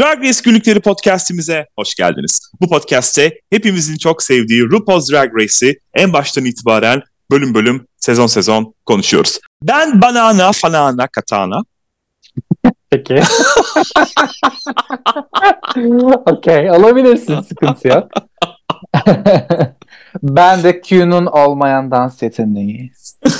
[0.00, 2.40] Drag Race Günlükleri podcastimize hoş geldiniz.
[2.60, 8.74] Bu podcast'te hepimizin çok sevdiği RuPaul's Drag Race'i en baştan itibaren bölüm bölüm, sezon sezon
[8.86, 9.38] konuşuyoruz.
[9.62, 11.62] Ben Banana, Fanana, Katana.
[12.90, 13.22] Peki.
[16.26, 18.08] Okey, alabilirsin sıkıntı yok.
[20.22, 22.92] ben de Q'nun olmayan dans yeteneği.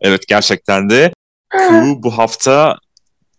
[0.00, 1.12] evet gerçekten de
[1.50, 2.78] Q bu hafta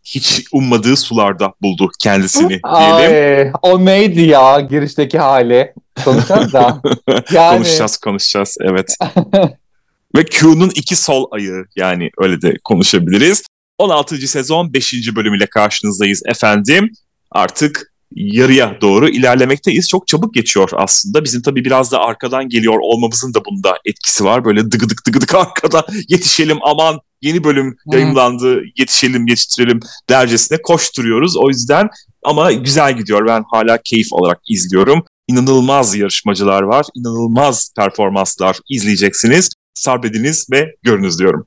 [0.04, 2.64] hiç ummadığı sularda buldu kendisini diyelim.
[2.64, 5.74] Ay, o neydi ya girişteki hali?
[6.06, 6.82] Konuşacağız da.
[7.32, 7.58] Yani...
[7.58, 8.96] konuşacağız konuşacağız evet.
[10.16, 13.44] Ve Q'nun iki sol ayağı yani öyle de konuşabiliriz.
[13.78, 14.28] 16.
[14.28, 14.94] sezon 5.
[15.16, 16.90] bölümüyle karşınızdayız efendim.
[17.32, 19.90] Artık yarıya doğru ilerlemekteyiz.
[19.90, 21.24] Çok çabuk geçiyor aslında.
[21.24, 24.46] Bizim tabii biraz da arkadan geliyor olmamızın da bunda etkisi var.
[24.46, 31.38] Böyle dıgıdık dıgıdık arkada yetişelim aman yeni bölüm yayınlandı yetişelim yetiştirelim dercesine koşturuyoruz.
[31.38, 31.90] O yüzden
[32.24, 33.28] ama güzel gidiyor.
[33.28, 35.04] Ben hala keyif olarak izliyorum.
[35.28, 36.86] İnanılmaz yarışmacılar var.
[36.96, 39.50] İnanılmaz performanslar izleyeceksiniz.
[39.74, 41.46] Sabrediniz ve görünüz diyorum.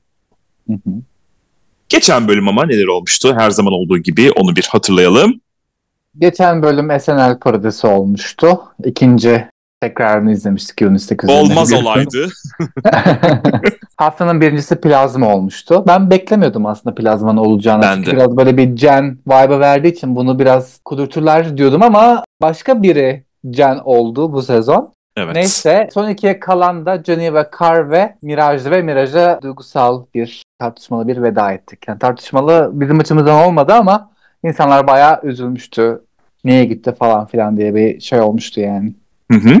[0.67, 0.91] Hı hı.
[1.89, 3.35] Geçen bölüm ama neler olmuştu?
[3.37, 5.41] Her zaman olduğu gibi onu bir hatırlayalım.
[6.19, 8.61] Geçen bölüm SNL parodisi olmuştu.
[8.85, 9.47] İkinci
[9.83, 11.41] tekrarını izlemiştik Unistek üzerine.
[11.41, 12.27] Olmaz olaydı.
[13.97, 15.83] Haftanın birincisi plazma olmuştu.
[15.87, 17.81] Ben beklemiyordum aslında plazmanın olacağını.
[17.81, 18.15] Ben Çünkü de.
[18.15, 23.79] Biraz böyle bir Jen vibe'ı verdiği için bunu biraz kudurturlar diyordum ama başka biri Jen
[23.83, 24.93] oldu bu sezon.
[25.17, 25.35] Evet.
[25.35, 31.07] Neyse son ikiye kalan da Jenny ve Carr ve Miraj'dı ve Miraj'a duygusal bir tartışmalı
[31.07, 31.87] bir veda ettik.
[31.87, 34.11] Yani tartışmalı bizim açımızdan olmadı ama
[34.43, 36.01] insanlar bayağı üzülmüştü.
[36.43, 38.93] Niye gitti falan filan diye bir şey olmuştu yani.
[39.31, 39.59] Hı hı.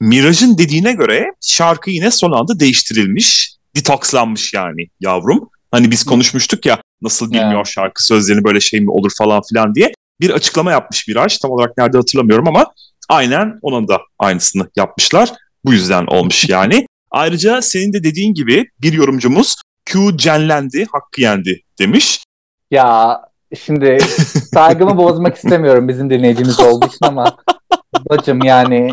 [0.00, 3.56] Miraj'ın dediğine göre şarkı yine son anda değiştirilmiş.
[3.76, 5.50] Detokslanmış yani yavrum.
[5.70, 7.66] Hani biz konuşmuştuk ya nasıl bilmiyor Evet.
[7.66, 9.92] şarkı sözlerini böyle şey mi olur falan filan diye.
[10.20, 11.38] Bir açıklama yapmış Miraj.
[11.38, 12.66] Tam olarak nerede hatırlamıyorum ama
[13.08, 15.32] aynen onun da aynısını yapmışlar.
[15.64, 16.86] Bu yüzden olmuş yani.
[17.10, 22.24] Ayrıca senin de dediğin gibi bir yorumcumuz Q cenlendi, hakkı yendi demiş.
[22.70, 23.20] Ya
[23.64, 23.98] şimdi
[24.54, 27.36] saygımı bozmak istemiyorum bizim dinleyicimiz olduğu için ama
[28.10, 28.92] bacım yani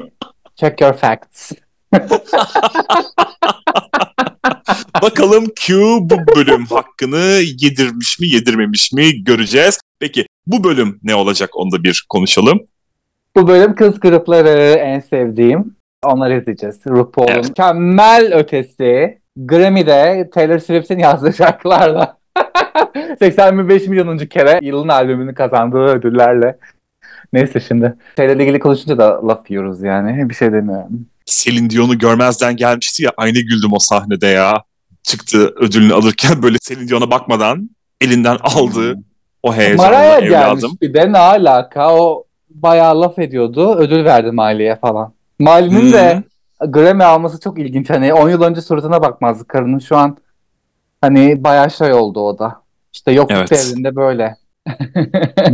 [0.57, 1.51] check your facts.
[5.01, 9.79] Bakalım Q bu bölüm hakkını yedirmiş mi yedirmemiş mi göreceğiz.
[9.99, 12.59] Peki bu bölüm ne olacak onu da bir konuşalım.
[13.35, 15.75] Bu bölüm kız kırıkları en sevdiğim.
[16.03, 16.79] Onları izleyeceğiz.
[16.87, 17.47] RuPaul'un Evet.
[17.47, 19.19] mükemmel ötesi.
[19.37, 22.17] Grammy'de Taylor Swift'in yazdığı şarkılarla
[23.19, 26.57] 85 milyonuncu kere yılın albümünü kazandığı ödüllerle.
[27.33, 27.95] Neyse şimdi.
[28.17, 30.29] Şeylerle ilgili konuşunca da laf yiyoruz yani.
[30.29, 31.05] Bir şey demiyorum.
[31.25, 34.63] Selin Dion'u görmezden gelmişti ya aynı güldüm o sahnede ya.
[35.03, 37.69] Çıktı ödülünü alırken böyle Selin Dion'a bakmadan
[38.01, 38.95] elinden aldı
[39.43, 40.77] o heyecanla Maraya gelmiş evladım.
[40.81, 41.95] bir de ne alaka?
[41.95, 43.75] O bayağı laf ediyordu.
[43.75, 45.13] Ödül verdi Miley'e falan.
[45.39, 46.23] Miley'nin de
[46.67, 47.89] Grammy alması çok ilginç.
[47.89, 49.79] Hani 10 yıl önce suratına bakmazdı karının.
[49.79, 50.17] Şu an
[51.01, 52.61] hani bayağı şey oldu o da.
[52.93, 53.51] İşte yokluk Evet.
[53.51, 54.35] devrinde böyle.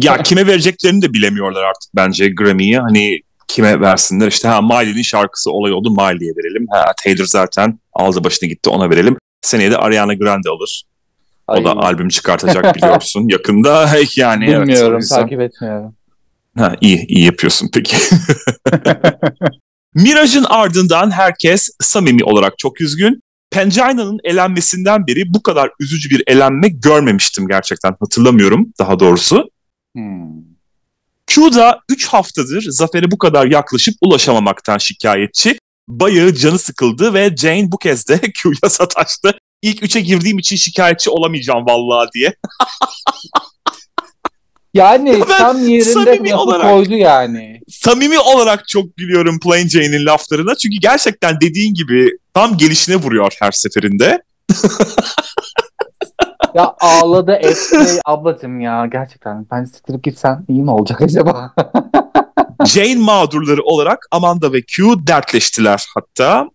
[0.02, 2.80] Ya kime vereceklerini de bilemiyorlar artık bence Grammy'yi.
[2.80, 6.68] Hani kime versinler işte ha Miley'nin şarkısı olay oldu Miley'e verelim.
[6.72, 9.18] Ha Taylor zaten aldı başını gitti ona verelim.
[9.42, 10.84] Seneye de Ariana Grande alır.
[11.48, 13.90] O da albüm çıkartacak biliyorsun yakında.
[14.16, 15.96] Yani evet, bilmiyorum, yüzden- takip etmiyorum.
[16.58, 17.98] Ha, iyi, iyi yapıyorsun peki.
[19.96, 23.24] Miraj'ın ardından herkes samimi olarak çok üzgün.
[23.54, 27.96] Pencayna'nın elenmesinden beri bu kadar üzücü bir elenme görmemiştim gerçekten.
[28.00, 29.50] Hatırlamıyorum daha doğrusu.
[29.96, 30.44] Hmm.
[31.28, 35.58] Q'da 3 haftadır zafere bu kadar yaklaşıp ulaşamamaktan şikayetçi.
[35.88, 39.34] Bayağı canı sıkıldı ve Jane bu kez de Q'ya sataştı.
[39.62, 42.34] İlk 3'e girdiğim için şikayetçi olamayacağım vallahi diye.
[44.74, 47.60] Yani Ben tam yerinde olarak- koydu yani.
[47.70, 50.56] samimi olarak çok gülüyorum Plain Jane'in laflarına.
[50.56, 54.22] Çünkü gerçekten dediğin gibi tam gelişine vuruyor her seferinde.
[56.54, 59.48] Ya ağladı etti ablacım ya gerçekten.
[59.52, 61.54] Ben siktirip gitsem iyi mi olacak acaba?
[62.66, 66.50] Jane mağdurları olarak Amanda ve Q dertleştiler hatta.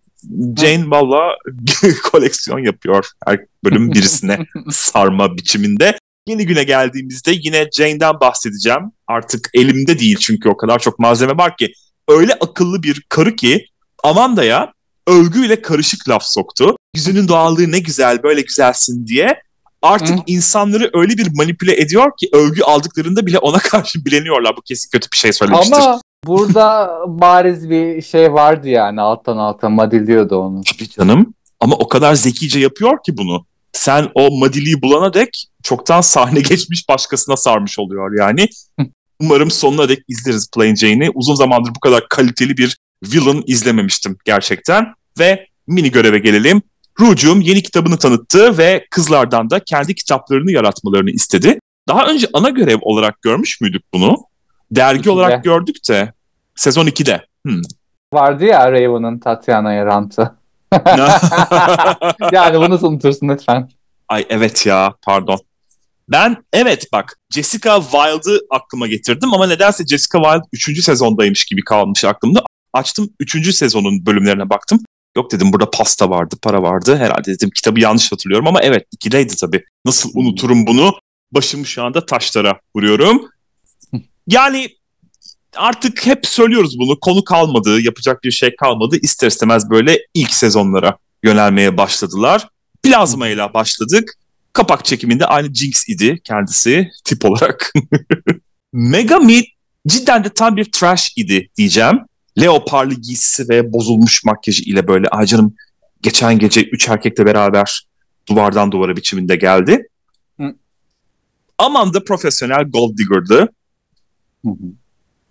[0.57, 1.35] Jane valla
[2.11, 4.37] koleksiyon yapıyor her bölüm birisine
[4.71, 5.97] sarma biçiminde.
[6.27, 8.91] Yeni güne geldiğimizde yine Jane'den bahsedeceğim.
[9.07, 11.73] Artık elimde değil çünkü o kadar çok malzeme var ki.
[12.07, 13.65] Öyle akıllı bir karı ki
[14.03, 14.73] Amanda'ya
[15.09, 16.75] övgüyle karışık laf soktu.
[16.95, 19.41] Yüzünün doğallığı ne güzel, böyle güzelsin diye.
[19.81, 20.23] Artık Hı.
[20.27, 24.57] insanları öyle bir manipüle ediyor ki övgü aldıklarında bile ona karşı bileniyorlar.
[24.57, 25.75] Bu kesin kötü bir şey söylemiştir.
[25.75, 30.61] Ama burada bariz bir şey vardı yani alttan alta madil diyordu onu.
[30.63, 31.33] Tabii canım.
[31.59, 33.45] Ama o kadar zekice yapıyor ki bunu.
[33.73, 38.47] sen o Madili'yi bulana dek çoktan sahne geçmiş başkasına sarmış oluyor yani.
[39.21, 41.09] Umarım sonuna dek izleriz Plain Jane'i.
[41.13, 44.93] Uzun zamandır bu kadar kaliteli bir villain izlememiştim gerçekten.
[45.19, 46.61] Ve mini göreve gelelim.
[46.99, 51.59] Rucum yeni kitabını tanıttı ve kızlardan da kendi kitaplarını yaratmalarını istedi.
[51.87, 54.17] Daha önce ana görev olarak görmüş müydük bunu?
[54.71, 55.09] Dergi 2'de.
[55.09, 56.13] olarak gördük de
[56.55, 57.25] sezon 2'de.
[57.45, 57.61] Hmm.
[58.13, 60.35] Vardı ya Raven'ın Tatiana'ya rantı.
[62.31, 63.69] Yani bunu nasıl unutursun lütfen.
[64.07, 65.39] Ay evet ya pardon.
[66.09, 70.83] Ben evet bak Jessica Wilde'ı aklıma getirdim ama nedense Jessica Wilde 3.
[70.83, 72.43] sezondaymış gibi kalmış aklımda.
[72.73, 73.55] Açtım 3.
[73.55, 74.79] sezonun bölümlerine baktım.
[75.19, 76.97] Yok dedim burada pasta vardı, para vardı.
[76.97, 79.63] Herhalde dedim kitabı yanlış hatırlıyorum ama evet 2'deydi tabii.
[79.85, 80.93] Nasıl unuturum bunu?
[81.31, 83.29] Başımı şu anda taşlara vuruyorum.
[84.27, 84.69] Yani
[85.55, 86.99] artık hep söylüyoruz bunu.
[86.99, 88.97] Konu kalmadı, yapacak bir şey kalmadı.
[89.01, 92.47] İster istemez böyle ilk sezonlara yönelmeye başladılar.
[92.83, 94.13] Plazma ile başladık.
[94.53, 97.73] Kapak çekiminde aynı Jinx idi kendisi tip olarak.
[98.73, 99.43] Megami
[99.87, 101.99] cidden de tam bir trash idi diyeceğim.
[102.41, 105.55] Leoparlı giysisi ve bozulmuş makyajı ile böyle ay canım
[106.01, 107.87] geçen gece üç erkekle beraber
[108.29, 109.87] duvardan duvara biçiminde geldi.
[110.39, 110.55] Hı.
[111.57, 113.49] Aman da profesyonel gold digger'dı.
[114.45, 114.55] Hı hı.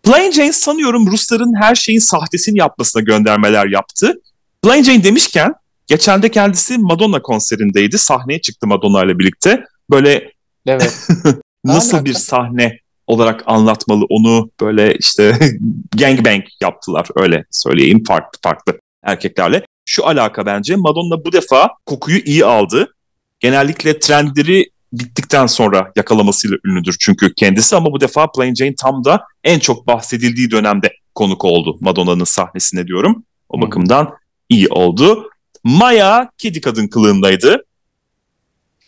[0.03, 4.21] Plain Jane sanıyorum Rusların her şeyin sahtesini yapmasına göndermeler yaptı.
[4.63, 5.55] Plain Jane demişken
[5.87, 7.99] geçen de kendisi Madonna konserindeydi.
[7.99, 9.65] Sahneye çıktı Madonna ile birlikte.
[9.91, 10.33] Böyle
[10.67, 11.09] Evet.
[11.65, 12.79] nasıl bir sahne
[13.09, 15.39] olarak anlatmalı onu böyle işte
[15.97, 19.67] gangbang yaptılar öyle söyleyeyim farklı farklı erkeklerle.
[19.85, 22.95] Şu alaka bence Madonna bu defa kokuyu iyi aldı.
[23.41, 29.25] Genellikle trendleri bittikten sonra yakalamasıyla ünlüdür çünkü kendisi ama bu defa Plain Jane tam da
[29.45, 33.25] en çok bahsedildiği dönemde konuk oldu Madonna'nın sahnesine diyorum.
[33.49, 33.63] O Hı.
[33.63, 34.15] bakımdan
[34.49, 35.31] iyi oldu.
[35.65, 37.65] Maya kedi kadın kılığındaydı.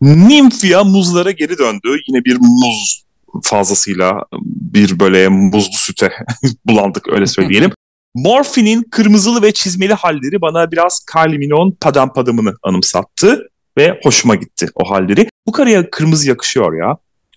[0.00, 1.98] Nymphia muzlara geri döndü.
[2.08, 3.03] Yine bir muz
[3.42, 6.12] fazlasıyla bir böyle muzlu süte
[6.64, 7.70] bulandık öyle söyleyelim.
[8.14, 13.48] Morphe'nin kırmızılı ve çizmeli halleri bana biraz Kylie Minogue'un padam padamını anımsattı
[13.78, 15.28] ve hoşuma gitti o halleri.
[15.46, 16.96] Bu karıya kırmızı yakışıyor ya.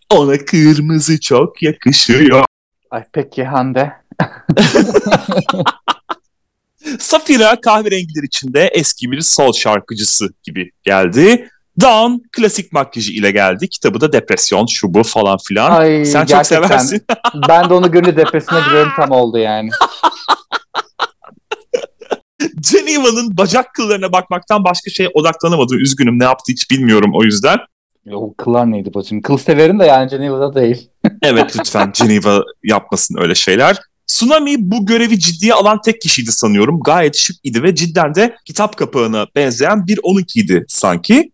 [0.09, 2.43] Ona kırmızı çok yakışıyor.
[2.91, 3.93] Ay peki Hande.
[6.99, 11.49] Safira kahverengiler içinde eski bir sol şarkıcısı gibi geldi.
[11.81, 13.69] Dawn klasik makyajı ile geldi.
[13.69, 15.71] Kitabı da depresyon, şu bu falan filan.
[15.71, 16.67] Ay, Sen çok gerçekten.
[16.67, 17.01] seversin.
[17.49, 19.69] Ben de onu görünce depresyona giriyorum tam oldu yani.
[22.71, 25.79] Geneva'nın bacak kıllarına bakmaktan başka şeye odaklanamadım.
[25.79, 27.57] Üzgünüm ne yaptı hiç bilmiyorum o yüzden.
[28.11, 29.21] O kıllar neydi bacım?
[29.21, 30.89] Kıl severim de yani Geneva'da değil.
[31.23, 33.77] Evet lütfen Geneva yapmasın öyle şeyler.
[34.07, 36.79] Tsunami bu görevi ciddiye alan tek kişiydi sanıyorum.
[36.79, 41.31] Gayet şık idi ve cidden de kitap kapağına benzeyen bir onunkiydi sanki.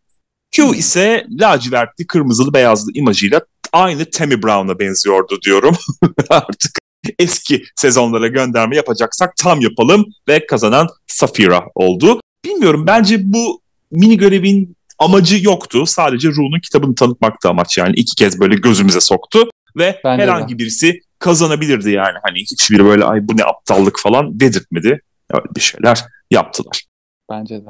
[0.55, 3.41] Q ise lacivertli, kırmızılı, beyazlı imajıyla
[3.71, 5.75] aynı Tammy Brown'a benziyordu diyorum.
[6.29, 6.71] Artık
[7.19, 12.21] eski sezonlara gönderme yapacaksak tam yapalım ve kazanan Safira oldu.
[12.45, 13.61] Bilmiyorum bence bu
[13.91, 15.85] mini görevin amacı yoktu.
[15.85, 17.95] Sadece Ru'nun kitabını tanıtmaktı amaç yani.
[17.95, 20.23] iki kez böyle gözümüze soktu ve Bence de.
[20.23, 22.17] herhangi birisi kazanabilirdi yani.
[22.23, 25.01] Hani hiçbiri böyle ay bu ne aptallık falan dedirtmedi.
[25.33, 26.83] Öyle bir şeyler yaptılar.
[27.29, 27.69] Bence de.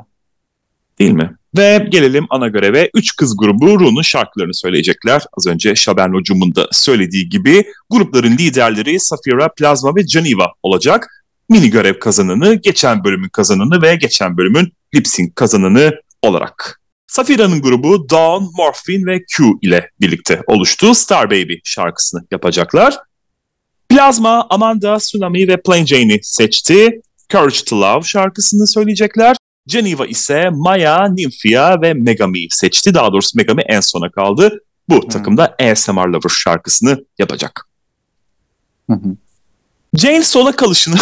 [0.99, 1.35] Değil mi?
[1.57, 2.89] Ve gelelim ana göreve.
[2.93, 5.21] Üç kız grubu Ru'nun şarkılarını söyleyecekler.
[5.37, 11.25] Az önce Şaben Hocum'un da söylediği gibi grupların liderleri Safira, Plazma ve Geneva olacak.
[11.49, 15.91] Mini görev kazananı, geçen bölümün kazananı ve geçen bölümün lip sync kazananı
[16.21, 16.81] olarak.
[17.07, 20.95] Safira'nın grubu Dawn, Morphine ve Q ile birlikte oluştu.
[20.95, 22.97] Star Baby şarkısını yapacaklar.
[23.89, 27.01] Plazma, Amanda, Tsunami ve Plain Jane'i seçti.
[27.29, 29.35] Courage to Love şarkısını söyleyecekler.
[29.67, 32.93] Geneva ise Maya, Nymphia ve Megami'yi seçti.
[32.93, 34.59] Daha doğrusu Megami en sona kaldı.
[34.89, 37.69] Bu takımda ASMR Lover şarkısını yapacak.
[38.89, 39.15] Hı hı.
[39.93, 40.95] Jane sola kalışını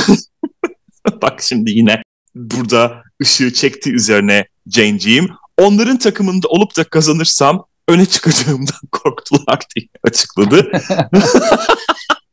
[1.21, 2.03] bak şimdi yine
[2.35, 5.29] burada ışığı çekti üzerine Jane'ciğim.
[5.57, 10.71] Onların takımında olup da kazanırsam öne çıkacağımdan korktular diye açıkladı.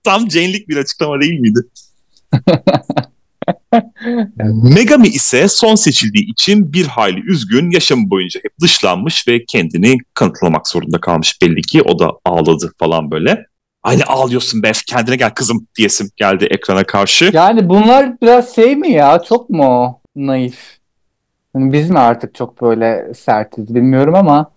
[0.05, 1.61] Tam Jane'lik bir açıklama değil miydi?
[4.75, 10.69] Megami ise son seçildiği için bir hayli üzgün, yaşamı boyunca hep dışlanmış ve kendini kanıtlamak
[10.69, 11.83] zorunda kalmış belli ki.
[11.83, 13.47] O da ağladı falan böyle.
[13.83, 17.31] Aynı ağlıyorsun Bef, kendine gel kızım diyesim geldi ekrana karşı.
[17.33, 19.23] Yani bunlar biraz şey mi ya?
[19.29, 20.79] Çok mu naif?
[21.53, 24.51] Hani biz mi artık çok böyle sertiz bilmiyorum ama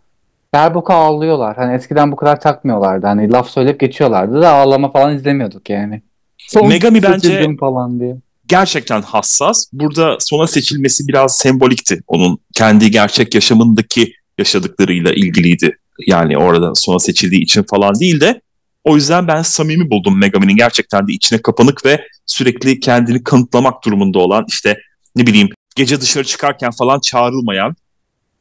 [0.51, 1.55] her boku ağlıyorlar.
[1.55, 3.07] Hani eskiden bu kadar takmıyorlardı.
[3.07, 6.01] Hani laf söyleyip geçiyorlardı da ağlama falan izlemiyorduk yani.
[6.37, 8.15] Son Megami bence- falan diye.
[8.51, 9.65] Gerçekten hassas.
[9.73, 12.01] Burada sona seçilmesi biraz sembolikti.
[12.07, 15.77] Onun kendi gerçek yaşamındaki yaşadıklarıyla ilgiliydi.
[16.07, 18.41] Yani orada sona seçildiği için falan değil de
[18.83, 24.19] o yüzden ben samimi buldum Megami'nin gerçekten de içine kapanık ve sürekli kendini kanıtlamak durumunda
[24.19, 24.77] olan işte
[25.15, 27.75] ne bileyim gece dışarı çıkarken falan çağrılmayan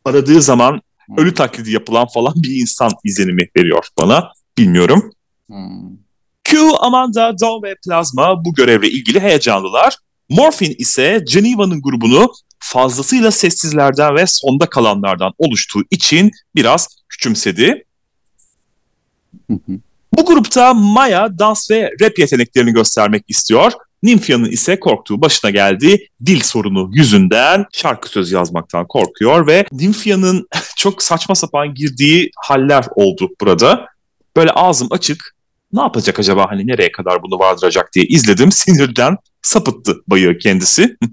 [0.04, 0.80] aradığı zaman
[1.16, 4.32] ölü taklidi yapılan falan bir insan izlenimi veriyor bana.
[4.58, 5.10] Bilmiyorum.
[5.46, 6.09] Hmm.
[6.50, 9.96] Q, Amanda, Dawn ve Plasma bu görevle ilgili heyecanlılar.
[10.28, 17.84] Morphin ise Geneva'nın grubunu fazlasıyla sessizlerden ve sonda kalanlardan oluştuğu için biraz küçümsedi.
[20.16, 23.72] Bu grupta Maya dans ve rap yeteneklerini göstermek istiyor.
[24.02, 26.08] Nymfia'nın ise korktuğu başına geldi.
[26.26, 33.30] Dil sorunu yüzünden şarkı söz yazmaktan korkuyor ve Nymfia'nın çok saçma sapan girdiği haller oldu
[33.40, 33.86] burada.
[34.36, 35.39] Böyle ağzım açık
[35.72, 38.52] ne yapacak acaba hani nereye kadar bunu vardıracak diye izledim.
[38.52, 40.96] Sinirden sapıttı bayığı kendisi.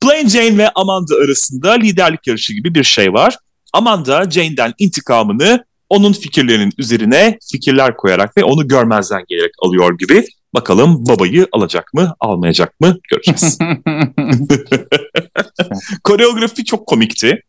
[0.00, 3.36] Plain Jane ve Amanda arasında liderlik yarışı gibi bir şey var.
[3.72, 10.24] Amanda Jane'den intikamını onun fikirlerinin üzerine fikirler koyarak ve onu görmezden gelerek alıyor gibi.
[10.54, 13.58] Bakalım babayı alacak mı, almayacak mı göreceğiz.
[16.04, 17.42] Koreografi çok komikti.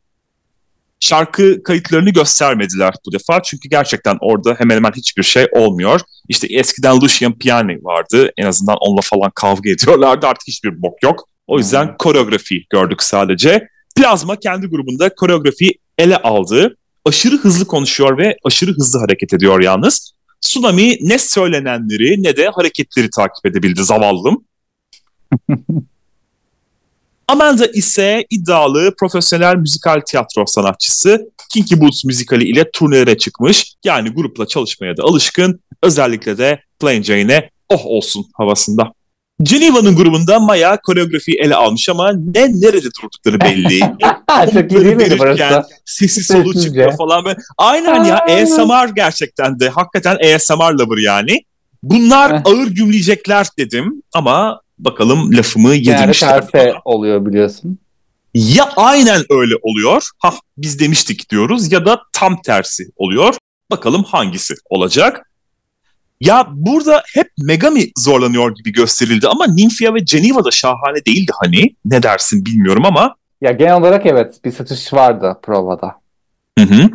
[1.04, 6.00] Şarkı kayıtlarını göstermediler bu defa çünkü gerçekten orada hemen hemen hiçbir şey olmuyor.
[6.30, 11.30] İşte eskiden Lucian Piani vardı en azından onunla falan kavga ediyorlardı artık hiçbir bok yok.
[11.48, 11.98] O yüzden hmm.
[11.98, 13.68] koreografi gördük sadece.
[13.96, 16.78] Plazma kendi grubunda koreografi ele aldı.
[17.06, 20.14] Aşırı hızlı konuşuyor ve aşırı hızlı hareket ediyor yalnız.
[20.42, 24.46] Tsunami ne söylenenleri ne de hareketleri takip edebildi zavallım.
[27.28, 31.32] Amanda ise iddialı profesyonel müzikal tiyatro sanatçısı.
[31.54, 33.74] Kinky Boots müzikali ile turnelere çıkmış.
[33.86, 35.60] Yani grupla çalışmaya da alışkın.
[35.84, 38.94] Özellikle de Plain Jane'e oh olsun havasında.
[39.44, 43.80] Geneva'nın grubunda Maya koreografiyi ele almış ama ne nerede durdukları belli.
[44.54, 45.68] Çok iyi değil miydi burası?
[45.86, 47.26] Sesi solu çıkıyor falan.
[47.26, 47.38] Böyle.
[47.58, 49.70] Aynen ya ASMR gerçekten de.
[49.70, 51.40] Hakikaten ASMR lover yani.
[51.84, 56.30] Bunlar ağır gümleyecekler dedim ama bakalım lafımı yedirmişler.
[56.30, 57.80] Yani terse oluyor biliyorsun.
[58.34, 60.10] Ya aynen öyle oluyor.
[60.20, 63.36] Ha biz demiştik diyoruz ya da tam tersi oluyor.
[63.72, 65.30] Bakalım hangisi olacak.
[66.22, 71.76] Ya burada hep Megami zorlanıyor gibi gösterildi ama Nymphia ve Geneva da şahane değildi hani.
[71.86, 73.16] Ne dersin bilmiyorum ama.
[73.42, 75.96] Ya genel olarak evet bir satış vardı provada.
[76.60, 76.90] Hı hı.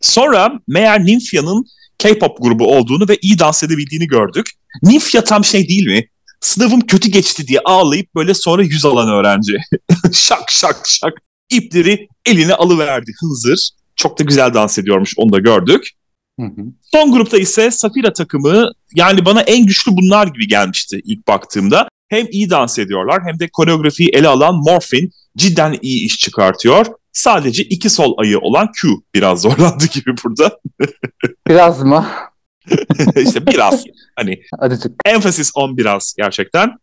[0.00, 1.64] Sonra meğer Nymphia'nın
[1.98, 4.50] K-pop grubu olduğunu ve iyi dans edebildiğini gördük.
[4.82, 6.08] Nymphia tam şey değil mi?
[6.42, 9.58] Sınavım kötü geçti diye ağlayıp böyle sonra yüz alan öğrenci.
[10.12, 11.12] şak şak şak
[11.50, 13.70] ipleri eline alıverdi hınzır.
[13.96, 15.90] Çok da güzel dans ediyormuş onu da gördük.
[16.40, 16.62] Hı hı.
[16.92, 21.88] Son grupta ise Safira takımı yani bana en güçlü bunlar gibi gelmişti ilk baktığımda.
[22.08, 26.86] Hem iyi dans ediyorlar hem de koreografiyi ele alan Morphin cidden iyi iş çıkartıyor.
[27.12, 30.58] Sadece iki sol ayı olan Q biraz zorlandı gibi burada.
[31.48, 32.06] biraz mı?
[33.16, 33.84] İşte biraz
[34.16, 34.92] hani Azıcık.
[35.04, 36.76] emphasis on biraz gerçekten.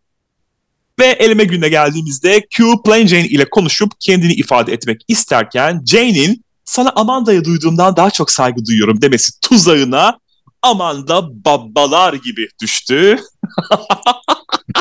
[0.99, 6.89] Ve elime gününe geldiğimizde Q Plain Jane ile konuşup kendini ifade etmek isterken Jane'in sana
[6.89, 10.19] Amanda'ya duyduğumdan daha çok saygı duyuyorum demesi tuzağına
[10.61, 13.19] Amanda babalar gibi düştü.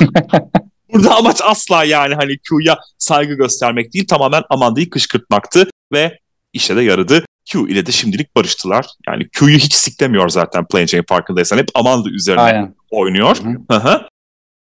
[0.93, 6.19] Burada amaç asla yani hani Q'ya saygı göstermek değil tamamen Amanda'yı kışkırtmaktı ve
[6.52, 7.25] işe de yaradı.
[7.52, 8.87] Q ile de şimdilik barıştılar.
[9.07, 11.59] Yani Q'yu hiç siklemiyor zaten Plain Jane farkındaysan.
[11.59, 12.75] Hep Amanda üzerine Aynen.
[12.90, 13.37] oynuyor.
[13.71, 14.09] Hı hı.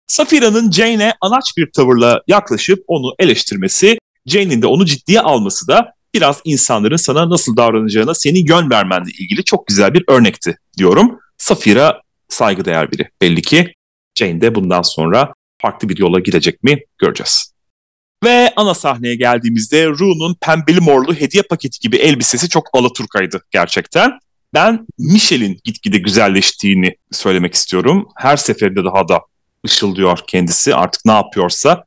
[0.07, 6.41] Safira'nın Jane'e anaç bir tavırla yaklaşıp onu eleştirmesi, Jane'in de onu ciddiye alması da biraz
[6.43, 11.19] insanların sana nasıl davranacağına seni yön vermenle ilgili çok güzel bir örnekti diyorum.
[11.37, 13.73] Safira saygıdeğer biri belli ki.
[14.15, 17.54] Jane de bundan sonra farklı bir yola gidecek mi göreceğiz.
[18.23, 24.19] Ve ana sahneye geldiğimizde Ru'nun pembeli morlu hediye paketi gibi elbisesi çok alaturkaydı gerçekten.
[24.53, 28.07] Ben Michelle'in gitgide güzelleştiğini söylemek istiyorum.
[28.15, 29.21] Her seferinde daha da
[29.65, 30.75] ışıldıyor kendisi.
[30.75, 31.85] Artık ne yapıyorsa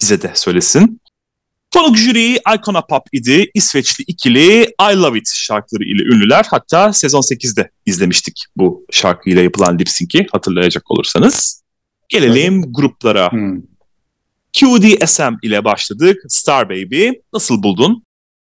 [0.00, 1.00] bize de söylesin.
[1.74, 3.50] Konuk jüri Icona Pop idi.
[3.54, 6.46] İsveçli ikili I Love It şarkıları ile ünlüler.
[6.50, 11.62] Hatta sezon 8'de izlemiştik bu şarkıyla yapılan lip sync'i hatırlayacak olursanız.
[12.08, 12.64] Gelelim evet.
[12.70, 13.32] gruplara.
[13.32, 13.71] Hmm.
[14.60, 16.22] QDSM ile başladık.
[16.28, 17.08] Star Baby.
[17.32, 18.02] Nasıl buldun?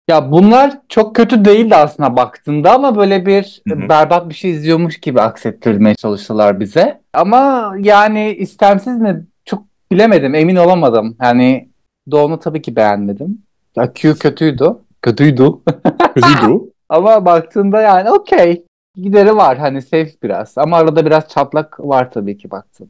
[0.08, 3.88] Ya bunlar çok kötü değildi aslında baktığında ama böyle bir Hı-hı.
[3.88, 7.00] berbat bir şey izliyormuş gibi aksettirmeye çalıştılar bize.
[7.12, 11.16] Ama yani istemsiz mi çok bilemedim emin olamadım.
[11.22, 11.68] Yani
[12.10, 13.42] Doğan'ı tabii ki beğenmedim.
[13.76, 14.76] Ya Q kötüydü.
[15.02, 15.50] Kötüydü.
[16.14, 16.60] Kötüydü.
[16.88, 18.64] ama baktığında yani okey.
[18.96, 20.58] Gideri var hani safe biraz.
[20.58, 22.88] Ama arada biraz çatlak var tabii ki baktım.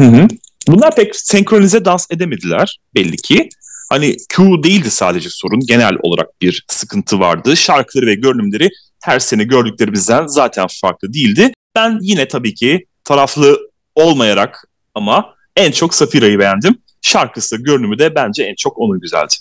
[0.00, 0.28] Hı hı.
[0.68, 3.48] Bunlar pek senkronize dans edemediler belli ki.
[3.90, 5.60] Hani Q değildi sadece sorun.
[5.60, 7.56] Genel olarak bir sıkıntı vardı.
[7.56, 8.68] Şarkıları ve görünümleri
[9.02, 11.52] her sene gördüklerimizden zaten farklı değildi.
[11.76, 13.58] Ben yine tabii ki taraflı
[13.94, 16.78] olmayarak ama en çok Safira'yı beğendim.
[17.02, 19.34] Şarkısı, görünümü de bence en çok onun güzeldi.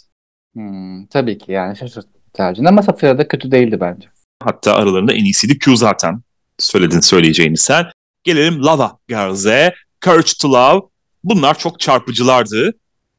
[0.53, 4.07] Hmm, tabii ki yani şaşırtıcı tercih ama Safira da kötü değildi bence.
[4.43, 6.21] Hatta aralarında en iyisiydi Q zaten.
[6.57, 7.85] Söyledin söyleyeceğini sen.
[8.23, 9.73] Gelelim Lava Girls'e.
[10.01, 10.81] Courage to Love.
[11.23, 12.73] Bunlar çok çarpıcılardı.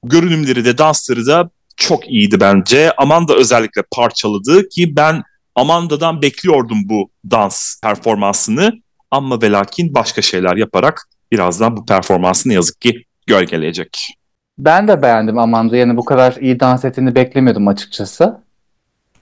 [0.04, 2.92] Görünümleri de dansları da çok iyiydi bence.
[2.92, 5.22] Amanda özellikle parçaladı ki ben
[5.54, 8.72] Amanda'dan bekliyordum bu dans performansını.
[9.10, 14.16] Ama ve lakin başka şeyler yaparak birazdan bu performansı ne yazık ki gölgeleyecek.
[14.58, 15.76] Ben de beğendim Amanda.
[15.76, 18.40] Yani bu kadar iyi dans ettiğini beklemiyordum açıkçası.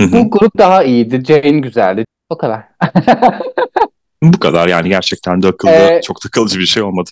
[0.00, 1.22] Bu grup daha iyiydi.
[1.24, 2.04] Jane güzeldi.
[2.30, 2.62] O kadar.
[4.22, 7.10] bu kadar yani gerçekten de akılda ee, çok da kalıcı bir şey olmadı.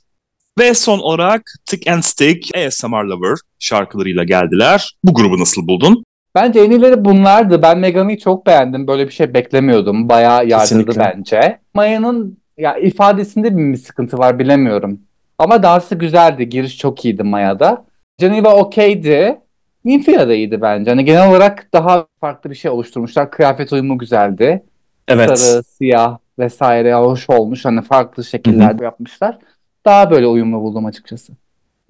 [0.58, 4.96] Ve son olarak Tick and Stick, ASMR Lover şarkılarıyla geldiler.
[5.04, 6.04] Bu grubu nasıl buldun?
[6.34, 7.62] Bence en iyileri bunlardı.
[7.62, 8.86] Ben Megami'yi çok beğendim.
[8.86, 10.08] Böyle bir şey beklemiyordum.
[10.08, 11.58] Bayağı yardırdı bence.
[11.74, 15.00] Maya'nın ya ifadesinde bir sıkıntı var bilemiyorum.
[15.38, 16.48] Ama dansı güzeldi.
[16.48, 17.84] Giriş çok iyiydi Maya'da.
[18.18, 19.38] Geneva okeydi.
[19.84, 20.90] Nymphia da iyiydi bence.
[20.90, 23.30] Hani genel olarak daha farklı bir şey oluşturmuşlar.
[23.30, 24.62] Kıyafet uyumu güzeldi.
[25.08, 25.38] Evet.
[25.38, 27.64] Sarı, siyah vesaire hoş olmuş.
[27.64, 29.38] Hani farklı şekillerde yapmışlar.
[29.86, 31.32] Daha böyle uyumlu buldum açıkçası.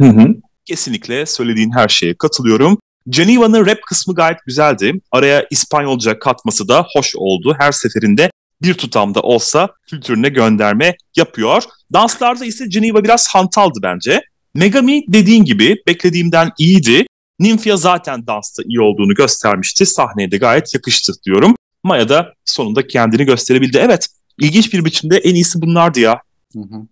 [0.01, 0.35] Hı hı.
[0.65, 2.79] Kesinlikle söylediğin her şeye katılıyorum.
[3.09, 5.01] Geneva'nın rap kısmı gayet güzeldi.
[5.13, 7.57] Araya İspanyolca katması da hoş oldu.
[7.59, 8.31] Her seferinde
[8.63, 11.63] bir tutamda olsa kültürüne gönderme yapıyor.
[11.93, 14.21] Danslarda ise Geneva biraz hantaldı bence.
[14.55, 17.07] Megami dediğin gibi beklediğimden iyiydi.
[17.39, 19.87] Nymphia zaten dansta iyi olduğunu göstermişti.
[19.87, 21.55] Sahneye de gayet yakıştı diyorum.
[21.85, 23.79] Maya da sonunda kendini gösterebildi.
[23.81, 24.09] Evet
[24.41, 26.21] ilginç bir biçimde en iyisi bunlardı ya.
[26.53, 26.87] Hı hı.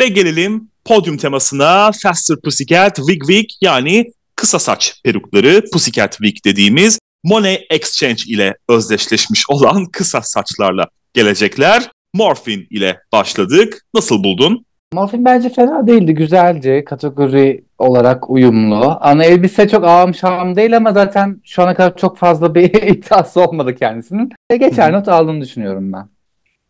[0.00, 6.98] Ve gelelim podyum temasına Faster Pussycat Wig Wig yani kısa saç perukları Pussycat Wig dediğimiz
[7.24, 11.90] Money Exchange ile özdeşleşmiş olan kısa saçlarla gelecekler.
[12.14, 13.82] Morphin ile başladık.
[13.94, 14.64] Nasıl buldun?
[14.92, 16.14] Morphin bence fena değildi.
[16.14, 16.84] Güzeldi.
[16.86, 18.98] Kategori olarak uyumlu.
[19.00, 23.40] Ana elbise çok ağam şahım değil ama zaten şu ana kadar çok fazla bir iddiası
[23.40, 24.30] olmadı kendisinin.
[24.50, 26.08] E geçer not aldığını düşünüyorum ben.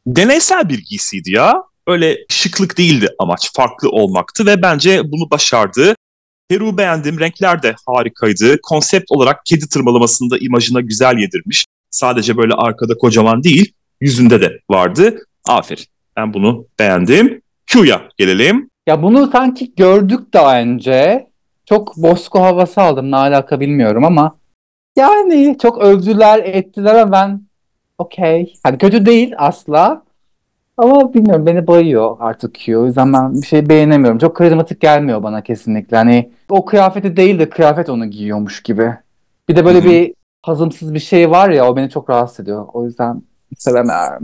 [0.07, 1.70] Deneysel bir giysiydi ya.
[1.91, 3.51] Öyle şıklık değildi amaç.
[3.55, 5.95] Farklı olmaktı ve bence bunu başardı.
[6.49, 7.21] Peru beğendim.
[7.21, 8.61] Renkler de harikaydı.
[8.63, 11.67] Konsept olarak kedi tırmalamasında imajına güzel yedirmiş.
[11.91, 15.19] Sadece böyle arkada kocaman değil, yüzünde de vardı.
[15.49, 15.85] Aferin.
[16.17, 17.43] Ben bunu beğendim.
[17.67, 18.71] Q'ya gelelim.
[18.87, 21.27] Ya bunu sanki gördük daha önce.
[21.67, 23.11] Çok Bosco havası aldım.
[23.11, 24.37] Ne alaka bilmiyorum ama
[24.97, 27.43] yani çok övdüler ettiler ama ben
[27.99, 28.55] okey.
[28.63, 30.03] Hani kötü değil asla.
[30.81, 32.79] Ama bilmiyorum beni bayıyor artık Q.
[32.79, 34.19] O yüzden ben bir şey beğenemiyorum.
[34.19, 35.97] Çok karizmatik gelmiyor bana kesinlikle.
[35.97, 38.95] Hani o kıyafeti değil de kıyafet onu giyiyormuş gibi.
[39.49, 39.89] Bir de böyle Hı-hı.
[39.89, 42.67] bir hazımsız bir şey var ya o beni çok rahatsız ediyor.
[42.73, 43.23] O yüzden
[43.57, 44.19] sevemem.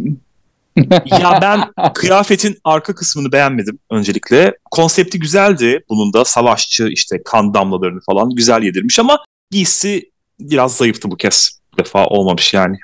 [1.21, 1.61] ya ben
[1.95, 4.55] kıyafetin arka kısmını beğenmedim öncelikle.
[4.71, 5.85] Konsepti güzeldi.
[5.89, 9.19] Bunun da savaşçı işte kan damlalarını falan güzel yedirmiş ama
[9.51, 11.61] giysi biraz zayıftı bu kez.
[11.73, 12.77] Bu defa olmamış yani.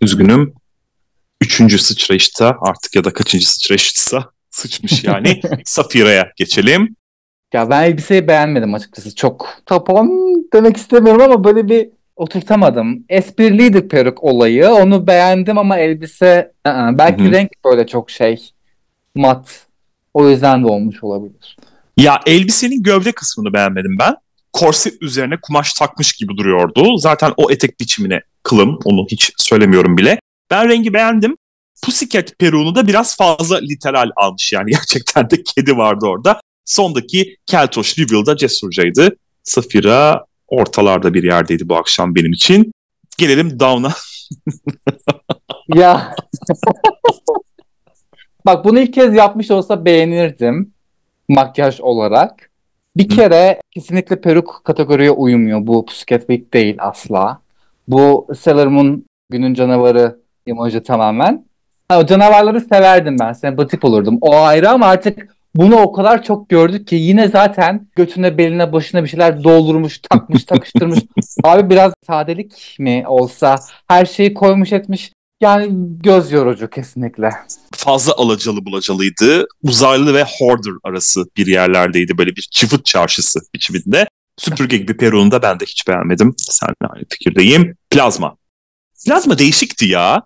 [0.00, 0.54] Üzgünüm
[1.40, 5.40] üçüncü sıçrayışta artık ya da kaçıncı sıçrayışsa sıçmış yani.
[5.64, 6.96] Safira'ya geçelim.
[7.54, 9.14] Ya ben elbiseyi beğenmedim açıkçası.
[9.14, 10.10] Çok tapon
[10.52, 13.04] demek istemiyorum ama böyle bir oturtamadım.
[13.08, 14.68] Espriliydi peruk olayı.
[14.68, 16.98] Onu beğendim ama elbise ı-ı.
[16.98, 17.32] belki Hı-hı.
[17.32, 18.50] renk böyle çok şey
[19.14, 19.66] mat.
[20.14, 21.56] O yüzden de olmuş olabilir.
[21.96, 24.16] Ya elbisenin gövde kısmını beğenmedim ben.
[24.52, 26.98] Korse üzerine kumaş takmış gibi duruyordu.
[26.98, 28.78] Zaten o etek biçimine kılım.
[28.84, 30.18] Onu hiç söylemiyorum bile.
[30.54, 31.36] Ben rengi beğendim.
[31.82, 34.70] Pussycat peruğunu da biraz fazla literal almış yani.
[34.70, 36.40] Gerçekten de kedi vardı orada.
[36.64, 39.16] Sondaki Keltoş Reveal'da cesurcaydı.
[39.42, 42.72] Safira ortalarda bir yerdeydi bu akşam benim için.
[43.18, 43.92] Gelelim Down'a.
[45.74, 46.14] ya.
[48.46, 50.72] Bak bunu ilk kez yapmış olsa beğenirdim.
[51.28, 52.50] Makyaj olarak.
[52.96, 53.16] Bir Hı.
[53.16, 55.66] kere kesinlikle peruk kategoriye uymuyor.
[55.66, 57.40] Bu Pussycat Week değil asla.
[57.88, 61.46] Bu Sailor Moon günün canavarı emoji tamamen.
[61.88, 63.32] Ha, o canavarları severdim ben.
[63.32, 64.18] Sempatik olurdum.
[64.20, 69.04] O ayrı ama artık bunu o kadar çok gördük ki yine zaten götüne beline başına
[69.04, 70.98] bir şeyler doldurmuş, takmış, takıştırmış.
[71.44, 73.56] Abi biraz sadelik mi olsa
[73.88, 75.12] her şeyi koymuş etmiş.
[75.40, 75.68] Yani
[76.02, 77.30] göz yorucu kesinlikle.
[77.72, 79.46] Fazla alacalı bulacalıydı.
[79.62, 82.18] Uzaylı ve hoarder arası bir yerlerdeydi.
[82.18, 84.06] Böyle bir çıfıt çarşısı biçiminde.
[84.38, 86.34] Süpürge gibi peruğunu da ben de hiç beğenmedim.
[86.38, 87.76] Seninle aynı fikirdeyim.
[87.90, 88.36] Plazma.
[89.06, 90.22] Plazma değişikti ya.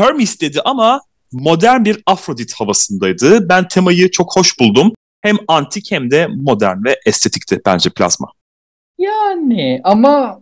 [0.00, 1.00] Hermes dedi ama
[1.32, 3.48] modern bir Afrodit havasındaydı.
[3.48, 4.92] Ben temayı çok hoş buldum.
[5.22, 8.28] hem antik hem de modern ve estetikti bence plazma.
[8.98, 10.40] Yani ama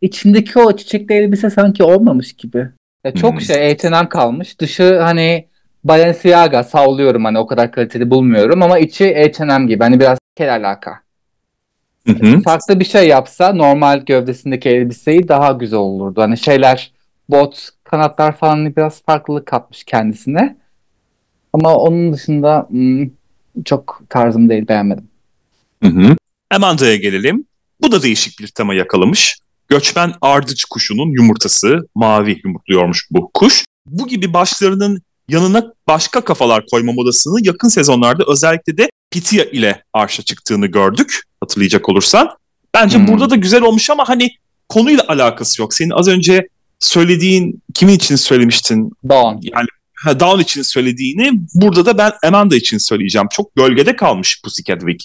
[0.00, 2.66] içindeki o çiçekli elbise sanki olmamış gibi.
[3.04, 3.40] Ya çok Hmm.
[3.40, 4.60] şey H&M kalmış.
[4.60, 5.48] Dışı hani
[5.84, 9.82] Balenciaga sallıyorum hani o kadar kaliteli bulmuyorum ama içi H&M gibi.
[9.84, 11.00] Hani biraz kel alaka.
[12.06, 12.40] Hı hı.
[12.42, 16.20] Farklı bir şey yapsa normal gövdesindeki elbiseyi daha güzel olurdu.
[16.22, 16.92] Hani şeyler
[17.28, 20.56] bot, kanatlar falan biraz farklılık katmış kendisine.
[21.52, 23.10] Ama onun dışında hmm,
[23.64, 25.08] çok tarzım değil beğenmedim.
[25.82, 26.16] Hı hı.
[26.50, 27.44] Amanda'ya gelelim.
[27.80, 29.38] Bu da değişik bir tema yakalamış.
[29.68, 33.64] Göçmen ardıç kuşunun yumurtası mavi yumurtluyormuş bu kuş.
[33.86, 40.22] Bu gibi başlarının yanına başka kafalar koyma modasını yakın sezonlarda özellikle de Pitya ile arşa
[40.22, 42.30] çıktığını gördük hatırlayacak olursan.
[42.74, 43.08] Bence Hmm.
[43.08, 44.30] burada da güzel olmuş ama hani
[44.68, 45.74] konuyla alakası yok.
[45.74, 46.48] Senin az önce
[46.80, 48.92] söylediğin kimin için söylemiştin?
[49.08, 49.38] Dawn.
[49.42, 53.28] Yani ha, Down için söylediğini burada da ben Amanda için söyleyeceğim.
[53.30, 55.00] Çok gölgede kalmış Pussycat Wig.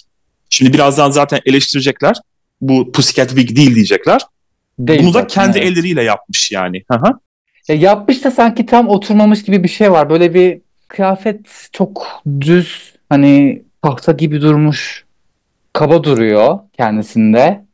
[0.50, 2.16] Şimdi birazdan zaten eleştirecekler.
[2.60, 4.20] Bu Pussycat Wig değil diyecekler.
[4.78, 5.72] Değil Bunu da zaten, kendi evet.
[5.72, 6.84] elleriyle yapmış yani.
[6.90, 7.12] Hı hı.
[7.68, 10.10] Ya yapmış da sanki tam oturmamış gibi bir şey var.
[10.10, 15.04] Böyle bir kıyafet çok düz hani tahta gibi durmuş.
[15.72, 17.65] Kaba duruyor kendisinde.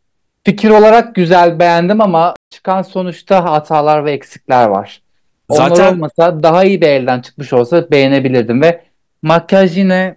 [0.44, 5.02] Fikir olarak güzel beğendim ama çıkan sonuçta hatalar ve eksikler var.
[5.48, 8.80] Onlar Zaten olmasa daha iyi bir elden çıkmış olsa beğenebilirdim ve
[9.22, 10.16] makyaj yine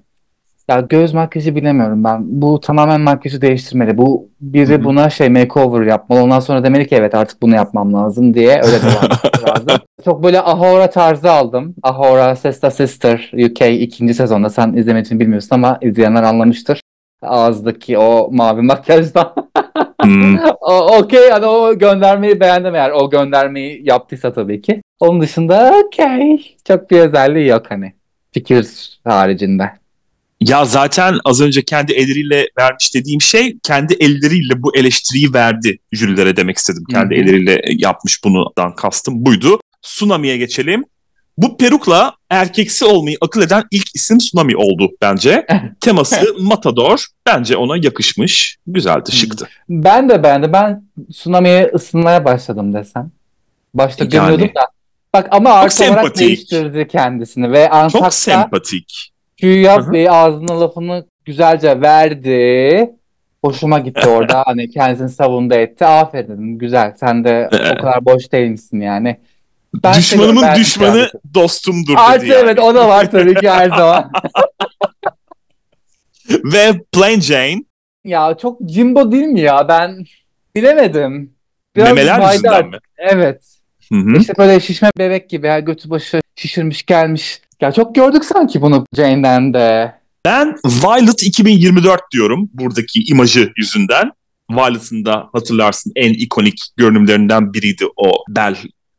[0.69, 2.41] ya göz makyajı bilemiyorum ben.
[2.41, 3.97] Bu tamamen makyajı değiştirmeli.
[3.97, 4.83] Bu biri Hı hı.
[4.83, 6.23] buna şey makeover yapmalı.
[6.23, 9.09] Ondan sonra demeli ki evet artık bunu yapmam lazım diye öyle devam
[9.47, 9.67] lazım.
[10.05, 11.75] Çok böyle Ahora tarzı aldım.
[11.83, 14.49] Ahora Sesta Sister UK ikinci sezonda.
[14.49, 16.81] Sen izlemediğin için bilmiyorsun ama izleyenler anlamıştır.
[17.21, 19.33] Ağızdaki o mavi makyajdan.
[20.01, 20.37] hmm,
[20.99, 24.81] Okey hani o göndermeyi beğendim eğer o göndermeyi yaptıysa tabii ki.
[24.99, 26.55] Onun dışında okey.
[26.67, 27.93] Çok bir özelliği yok hani.
[28.31, 28.67] Fikir
[29.03, 29.71] haricinde.
[30.41, 36.35] ya zaten az önce kendi elleriyle vermiş dediğim şey kendi elleriyle bu eleştiriyi verdi jürilere
[36.37, 36.83] demek istedim.
[36.91, 37.23] Kendi Hı hı.
[37.23, 39.59] elleriyle yapmış bundan kastım buydu.
[39.81, 40.85] Tsunami'ye geçelim.
[41.37, 45.45] Bu perukla erkeksi olmayı akıl eden ilk isim Tsunami oldu bence.
[45.81, 47.05] Teması Matador.
[47.25, 48.57] Bence ona yakışmış.
[48.67, 49.47] Güzeldi, şıktı.
[49.69, 50.53] Ben de beğendim.
[50.53, 53.11] Ben Tsunami'ye ısınmaya başladım desem.
[53.73, 54.55] Başta Yani.
[54.55, 54.67] da.
[55.13, 56.19] Bak ama artı olarak sempatik.
[56.19, 59.11] değiştirdi kendisini ve Çok Antak'ta sempatik.
[59.41, 62.91] Yap ve ağzına lafını güzelce verdi.
[63.45, 64.43] Hoşuma gitti orada.
[64.45, 65.85] Hani kendisini savundu etti.
[65.85, 66.57] Aferin dedim.
[66.57, 66.93] Güzel.
[66.99, 69.17] Sen de o kadar boş değilsin yani.
[69.83, 71.19] Ben Düşmanımın ben düşmanı beğendim.
[71.33, 72.41] dostumdur Artı dedi yani.
[72.43, 74.11] evet o da var tabii ki her zaman.
[76.29, 77.63] Ve Plain Jane
[78.03, 79.67] ya çok Jimbo değil mi ya?
[79.67, 80.05] Ben
[80.55, 81.33] bilemedim.
[81.75, 82.77] memeler Vayda- yüzünden mi?
[82.97, 83.43] Evet.
[83.89, 84.17] Hı hı.
[84.19, 87.41] İşte böyle şişme bebek gibi her götü başı şişirmiş gelmiş.
[87.61, 89.95] Ya çok gördük sanki bunu Jane'den de.
[90.25, 94.11] Ben Violet 2024 diyorum buradaki imajı yüzünden.
[94.51, 98.55] Violet'ın da hatırlarsın en ikonik görünümlerinden biriydi o bel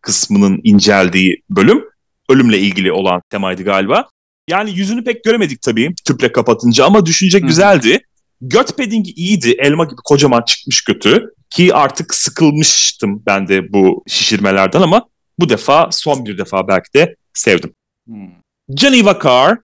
[0.06, 1.84] kısmının inceldiği bölüm.
[2.28, 4.08] Ölümle ilgili olan temaydı galiba.
[4.48, 7.46] Yani yüzünü pek göremedik tabii tüple kapatınca ama düşünce Hı.
[7.46, 8.00] güzeldi.
[8.40, 9.56] Göt paddingi iyiydi.
[9.58, 11.30] Elma gibi kocaman çıkmış götü.
[11.50, 17.16] Ki artık sıkılmıştım ben de bu şişirmelerden ama bu defa son bir defa belki de
[17.34, 17.74] sevdim.
[18.06, 18.30] Hmm.
[18.70, 19.58] Geneva Carr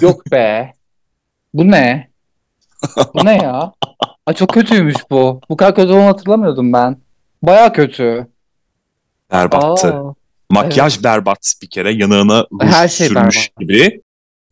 [0.00, 0.72] Yok be.
[1.54, 2.10] Bu ne?
[3.14, 3.72] Bu ne ya?
[4.26, 5.40] Aa, çok kötüymüş bu.
[5.48, 6.96] Bu kadar kötü olduğunu hatırlamıyordum ben.
[7.42, 8.26] Baya kötü.
[9.32, 9.94] Berbattı.
[9.94, 10.14] Aa,
[10.50, 11.92] Makyaj berbat bir kere.
[11.92, 14.00] Yanağına ruj Her şey sürmüş gibi.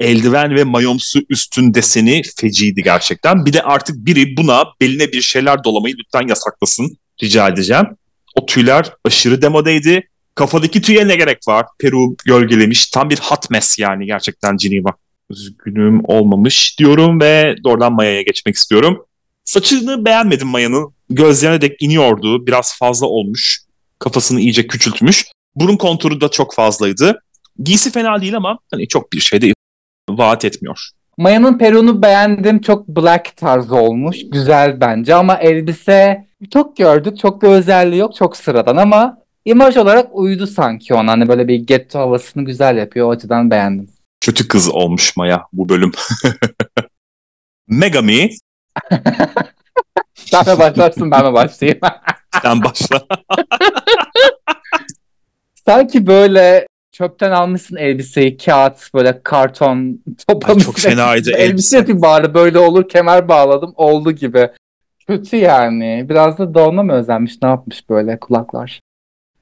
[0.01, 3.47] Eldiven ve mayomsu üstün deseni feciydi gerçekten.
[3.47, 6.97] Bir de artık biri buna beline bir şeyler dolamayı lütfen yasaklasın.
[7.23, 7.87] Rica edeceğim.
[8.35, 10.09] O tüyler aşırı demodeydi.
[10.35, 11.67] Kafadaki tüye ne gerek var?
[11.79, 12.87] Peru gölgelemiş.
[12.87, 14.91] Tam bir hot mess yani gerçekten Geneva.
[15.31, 19.07] Üzgünüm olmamış diyorum ve doğrudan Maya'ya geçmek istiyorum.
[19.45, 20.95] Saçını beğenmedim Maya'nın.
[21.11, 22.47] Gözlerine dek iniyordu.
[22.47, 23.61] Biraz fazla olmuş.
[23.99, 25.25] Kafasını iyice küçültmüş.
[25.55, 27.21] Burun konturu da çok fazlaydı.
[27.59, 29.53] Giysi fena değil ama hani çok bir şey de
[30.11, 30.89] vaat etmiyor.
[31.19, 32.61] Maya'nın peruğunu beğendim.
[32.61, 34.17] Çok black tarzı olmuş.
[34.33, 37.19] Güzel bence ama elbise çok gördük.
[37.19, 38.15] Çok bir özelliği yok.
[38.15, 41.13] Çok sıradan ama imaj olarak uydu sanki ona.
[41.13, 43.09] Hani böyle bir ghetto havasını güzel yapıyor.
[43.09, 43.89] O açıdan beğendim.
[44.21, 45.93] Kötü kız olmuş Maya bu bölüm.
[47.69, 48.31] Megami
[50.15, 51.81] Sen mi başlarsın ben mi başlayayım?
[52.43, 53.07] sen başla.
[55.67, 60.73] Sanki böyle çöpten almışsın elbiseyi, kağıt, böyle karton toplamışsın.
[60.73, 61.43] çok fenaydı elbise.
[61.43, 64.51] Elbise yapayım bari böyle olur, kemer bağladım, oldu gibi.
[65.07, 66.07] Kötü yani.
[66.09, 68.81] Biraz da Dawn'a mı özenmiş, ne yapmış böyle kulaklar.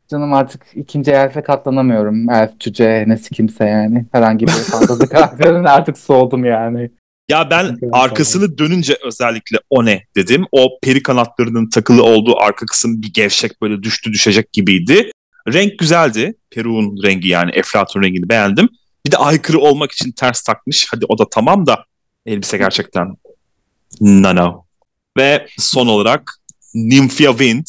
[0.08, 2.30] Canım artık ikinci elfe katlanamıyorum.
[2.30, 4.06] Elf, cüce, nesi kimse yani.
[4.12, 6.90] Herhangi bir fantezi karakterine artık soğudum yani.
[7.28, 10.46] Ya ben arkasını dönünce özellikle o ne dedim.
[10.52, 15.10] O peri kanatlarının takılı olduğu arka kısım bir gevşek böyle düştü düşecek gibiydi.
[15.52, 16.34] Renk güzeldi.
[16.50, 18.68] Peru'nun rengi yani Eflatun rengini beğendim.
[19.06, 20.86] Bir de aykırı olmak için ters takmış.
[20.90, 21.84] Hadi o da tamam da
[22.26, 23.16] elbise gerçekten
[24.00, 24.64] no no.
[25.16, 26.32] Ve son olarak
[26.74, 27.66] Nymphia Wind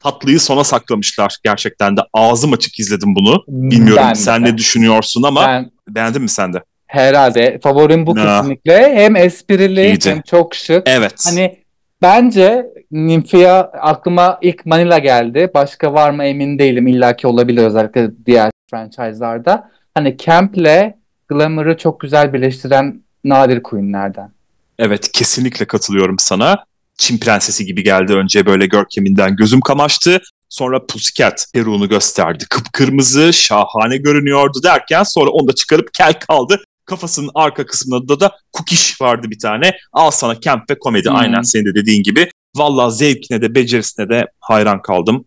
[0.00, 2.00] tatlıyı sona saklamışlar gerçekten de.
[2.12, 3.44] Ağzım açık izledim bunu.
[3.48, 4.48] Bilmiyorum ben sen de.
[4.48, 6.62] ne düşünüyorsun ama ben, beğendin mi sen de?
[6.90, 7.58] Herhalde.
[7.62, 8.24] Favorim bu no.
[8.24, 8.94] kesinlikle.
[8.94, 10.10] Hem esprili İyice.
[10.10, 10.82] hem çok şık.
[10.86, 11.24] Evet.
[11.26, 11.58] Hani
[12.02, 15.50] bence Nymphia aklıma ilk Manila geldi.
[15.54, 16.86] Başka var mı emin değilim.
[16.86, 19.70] İlla ki olabilir özellikle diğer franchise'larda.
[19.94, 20.94] Hani Camp'le
[21.28, 24.30] Glamour'ı çok güzel birleştiren nadir queenlerden.
[24.78, 26.64] Evet kesinlikle katılıyorum sana.
[26.98, 30.20] Çin prensesi gibi geldi önce böyle görkeminden gözüm kamaştı.
[30.48, 32.44] Sonra Pussycat peruğunu gösterdi.
[32.50, 36.60] Kıpkırmızı, şahane görünüyordu derken sonra onu da çıkarıp kel kaldı.
[36.90, 39.76] Kafasının arka kısmında da kukiş vardı bir tane.
[39.92, 41.16] Al sana camp ve komedi hmm.
[41.16, 42.30] aynen senin de dediğin gibi.
[42.56, 45.24] Valla zevkine de becerisine de hayran kaldım.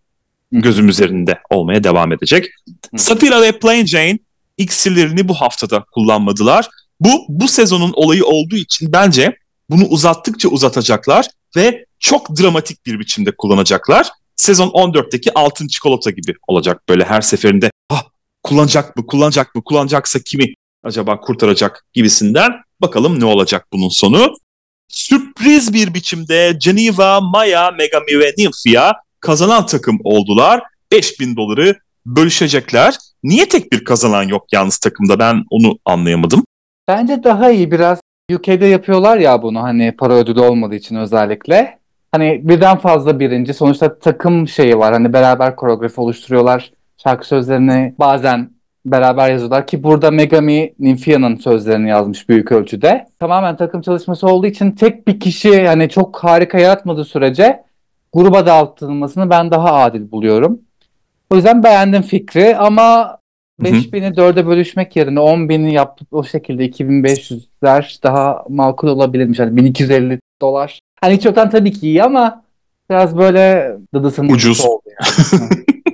[0.49, 0.62] Hmm.
[0.62, 2.45] Gözüm üzerinde olmaya devam edecek.
[2.89, 2.99] Hmm.
[2.99, 4.19] Sapira ve Plain Jane
[4.58, 6.69] iksirlerini bu haftada kullanmadılar.
[6.99, 9.38] Bu bu sezonun olayı olduğu için bence
[9.69, 14.08] bunu uzattıkça uzatacaklar ve çok dramatik bir biçimde kullanacaklar.
[14.36, 17.71] Sezon 14'teki altın çikolata gibi olacak böyle her seferinde.
[17.89, 18.04] Ah
[18.43, 22.52] kullanacak mı, kullanacak mı, kullanacaksa kimi acaba kurtaracak gibisinden.
[22.82, 24.36] Bakalım ne olacak bunun sonu.
[24.88, 30.63] Sürpriz bir biçimde Geneva, Maya, Megami ve Nymphia kazanan takım oldular.
[30.91, 32.96] 5000 doları bölüşecekler.
[33.24, 36.43] Niye tek bir kazanan yok yalnız takımda ben onu anlayamadım.
[36.88, 38.00] Bence daha iyi biraz
[38.34, 41.80] UK'de yapıyorlar ya bunu hani para ödülü olmadığı için özellikle.
[42.12, 46.72] Hani birden fazla birinci sonuçta takım şeyi var hani beraber koreografi oluşturuyorlar.
[47.04, 48.52] Şarkı sözlerini bazen
[48.86, 53.08] beraber yazıyorlar ki burada Megami Nymphia'nın sözlerini yazmış büyük ölçüde.
[53.19, 57.63] Tamamen takım çalışması olduğu için tek bir kişi yani çok harika yaratmadığı sürece
[58.13, 60.60] gruba dağıtılmasını ben daha adil buluyorum.
[61.30, 63.17] O yüzden beğendim fikri ama
[63.62, 69.39] 5000'i dörde bölüşmek yerine 10.000'i yapıp o şekilde 2500'ler daha makul olabilirmiş.
[69.39, 70.80] Hani 1250 dolar.
[71.02, 72.43] Hani hiç yoktan tabii ki iyi ama
[72.89, 75.63] biraz böyle dıdısının ucuz oldu yani.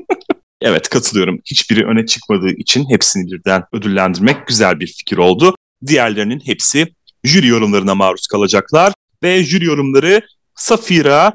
[0.62, 1.40] evet katılıyorum.
[1.46, 5.56] Hiçbiri öne çıkmadığı için hepsini birden ödüllendirmek güzel bir fikir oldu.
[5.88, 6.88] Diğerlerinin hepsi
[7.24, 8.94] jüri yorumlarına maruz kalacaklar
[9.24, 10.22] ve jüri yorumları
[10.56, 11.34] Safira,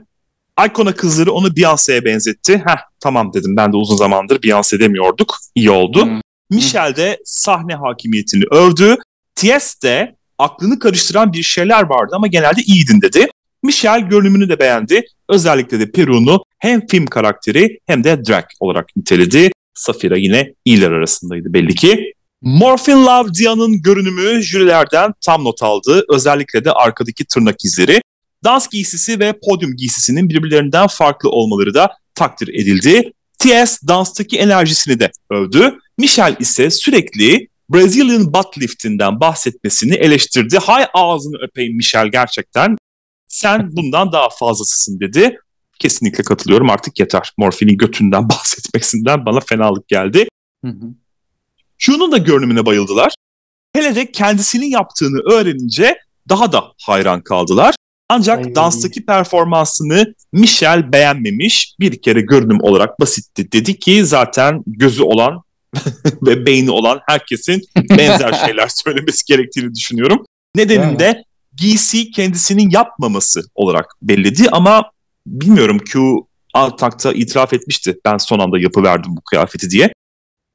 [0.67, 2.63] Icona kızları onu Beyoncé'ye benzetti.
[2.67, 5.39] Heh tamam dedim ben de uzun zamandır Beyoncé demiyorduk.
[5.55, 6.05] İyi oldu.
[6.05, 6.21] Hmm.
[6.51, 8.97] Michel de sahne hakimiyetini övdü.
[9.35, 13.27] Ties de aklını karıştıran bir şeyler vardı ama genelde iyiydin dedi.
[13.65, 15.03] Michel görünümünü de beğendi.
[15.29, 19.51] Özellikle de Peru'nu hem film karakteri hem de drag olarak niteledi.
[19.75, 22.13] Safira yine iyiler arasındaydı belli ki.
[22.43, 26.05] Morphin Love Dia'nın görünümü jürilerden tam not aldı.
[26.09, 28.01] Özellikle de arkadaki tırnak izleri.
[28.45, 33.13] Dans giysisi ve podyum giysisinin birbirlerinden farklı olmaları da takdir edildi.
[33.39, 33.89] T.S.
[33.89, 35.79] danstaki enerjisini de övdü.
[35.99, 40.59] Michel ise sürekli Brazilian butt liftinden bahsetmesini eleştirdi.
[40.59, 42.77] Hay ağzını öpeyim Michel gerçekten.
[43.35, 45.39] Sen bundan daha fazlasısın dedi.
[45.79, 47.33] Kesinlikle katılıyorum artık yeter.
[47.39, 50.29] Morfinin götünden bahsetmesinden bana fenalık geldi.
[51.79, 53.15] Şunun da görünümüne bayıldılar.
[53.73, 57.75] Hele de kendisinin yaptığını öğrenince daha da hayran kaldılar.
[58.09, 58.55] Ancak Ay.
[58.55, 61.75] danstaki performansını Michel beğenmemiş.
[61.81, 63.53] Bir kere görünüm olarak basitti.
[63.53, 65.43] Dedi ki zaten gözü olan
[66.23, 70.25] ve beyni olan herkesin benzer şeyler söylemesi gerektiğini düşünüyorum.
[70.57, 71.25] Nedenin de
[71.57, 74.91] giysi kendisinin yapmaması olarak belledi ama
[75.27, 76.01] bilmiyorum Q
[76.55, 77.99] Altak'ta itiraf etmişti.
[78.05, 79.93] Ben son anda yapıverdim bu kıyafeti diye.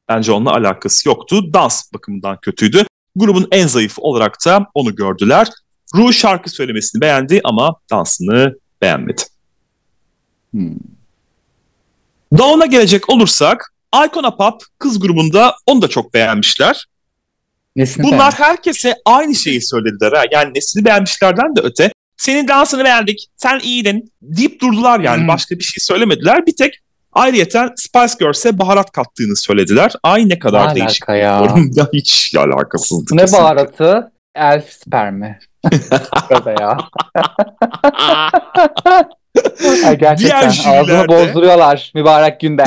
[0.10, 1.54] Bence onunla alakası yoktu.
[1.54, 2.86] Dans bakımından kötüydü.
[3.16, 5.48] Grubun en zayıfı olarak da onu gördüler.
[5.96, 9.22] Ru şarkı söylemesini beğendi ama dansını beğenmedi.
[10.52, 10.76] Hmm.
[12.38, 16.86] Dawn'a gelecek olursak Icona Pop kız grubunda onu da çok beğenmişler.
[17.76, 18.40] Nesini Bunlar beğenmiş?
[18.40, 20.12] herkese aynı şeyi söylediler.
[20.12, 20.24] Ha.
[20.32, 21.92] Yani nesini beğenmişlerden de öte.
[22.18, 25.22] Senin dansını beğendik, sen iyiydin deyip durdular yani.
[25.22, 25.28] Hmm.
[25.28, 26.46] Başka bir şey söylemediler.
[26.46, 26.74] Bir tek
[27.14, 29.94] ayrıyeten Spice Girls'e baharat kattığını söylediler.
[30.04, 31.10] Ay ne kadar ne değişik.
[31.10, 31.56] Ya?
[31.94, 33.16] Hiç alakasızdı.
[33.16, 33.44] Ne kesinlikle.
[33.44, 34.12] baharatı?
[34.36, 35.40] Elf spermi.
[36.60, 36.78] Ya.
[39.88, 42.66] Ay gerçekten ağzını bozduruyorlar mübarek günde.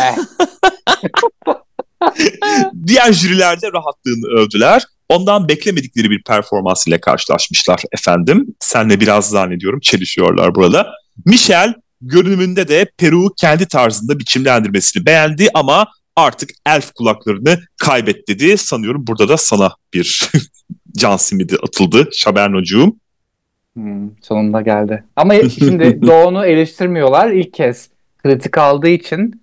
[2.93, 4.83] Diğer jürilerde rahatlığını övdüler.
[5.09, 8.47] Ondan beklemedikleri bir performans ile karşılaşmışlar efendim.
[8.61, 10.93] Senle biraz zannediyorum çelişiyorlar burada.
[11.27, 18.59] Michel görünümünde de Peru kendi tarzında biçimlendirmesini beğendi ama artık elf kulaklarını kaybet dedi.
[18.59, 20.31] Sanıyorum burada da sana bir
[20.97, 22.97] can simidi atıldı Şabernocuğum.
[23.75, 25.05] Hmm, sonunda geldi.
[25.17, 27.31] Ama şimdi Doğan'ı eleştirmiyorlar.
[27.31, 27.89] İlk kez
[28.23, 29.42] kritik aldığı için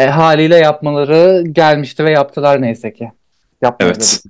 [0.00, 3.10] e, haliyle yapmaları gelmişti ve yaptılar neyse ki.
[3.62, 4.22] Yapmaları evet.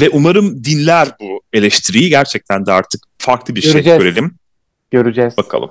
[0.00, 2.08] Ve umarım dinler bu eleştiriyi.
[2.08, 4.02] Gerçekten de artık farklı bir şey Göreceğiz.
[4.02, 4.34] şey görelim.
[4.90, 5.36] Göreceğiz.
[5.36, 5.70] Bakalım.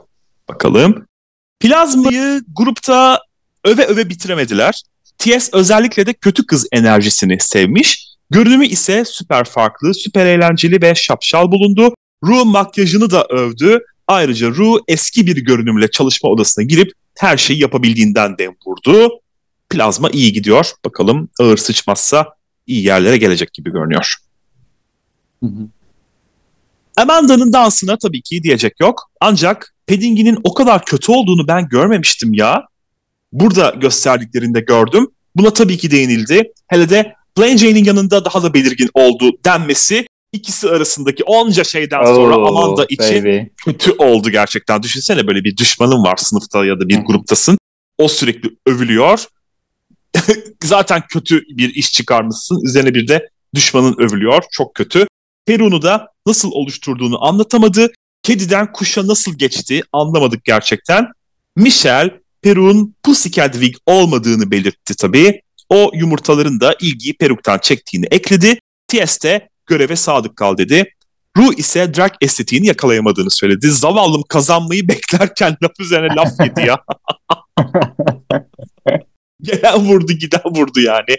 [0.49, 1.05] Bakalım.
[1.59, 3.21] Plazmayı grupta
[3.63, 4.81] öve öve bitiremediler.
[5.17, 8.07] TS özellikle de kötü kız enerjisini sevmiş.
[8.29, 11.95] Görünümü ise süper farklı, süper eğlenceli ve şapşal bulundu.
[12.23, 13.79] Ru makyajını da övdü.
[14.07, 19.21] Ayrıca Ru eski bir görünümle çalışma odasına girip her şeyi yapabildiğinden dem vurdu.
[19.69, 20.71] Plazma iyi gidiyor.
[20.85, 22.27] Bakalım ağır sıçmazsa
[22.67, 24.15] iyi yerlere gelecek gibi görünüyor.
[25.43, 25.67] Hı hı.
[26.97, 29.11] Amanda'nın dansına tabii ki diyecek yok.
[29.21, 32.67] Ancak Paddington'in o kadar kötü olduğunu ben görmemiştim ya.
[33.31, 35.07] Burada gösterdiklerinde gördüm.
[35.35, 36.53] Buna tabii ki değinildi.
[36.67, 42.37] Hele de Plain Jane'in yanında daha da belirgin oldu denmesi ikisi arasındaki onca şeyden sonra
[42.37, 43.39] oh, Amanda için baby.
[43.65, 44.83] kötü oldu gerçekten.
[44.83, 47.57] Düşünsene böyle bir düşmanın var sınıfta ya da bir gruptasın.
[47.97, 49.25] O sürekli övülüyor.
[50.63, 52.61] Zaten kötü bir iş çıkarmışsın.
[52.65, 54.43] Üzerine bir de düşmanın övülüyor.
[54.51, 55.07] Çok kötü.
[55.45, 57.91] Perun'u da nasıl oluşturduğunu anlatamadı.
[58.23, 61.07] Kediden kuşa nasıl geçti anlamadık gerçekten.
[61.55, 62.09] Michel,
[62.41, 65.41] Peruk'un Pussycat Wig olmadığını belirtti tabii.
[65.69, 68.59] O yumurtaların da ilgiyi peruktan çektiğini ekledi.
[68.87, 70.95] TS de göreve sadık kal dedi.
[71.37, 73.71] Ru ise drag estetiğini yakalayamadığını söyledi.
[73.71, 76.77] Zavallım kazanmayı beklerken laf üzerine laf yedi ya.
[79.45, 81.17] Gelen vurdu giden vurdu yani.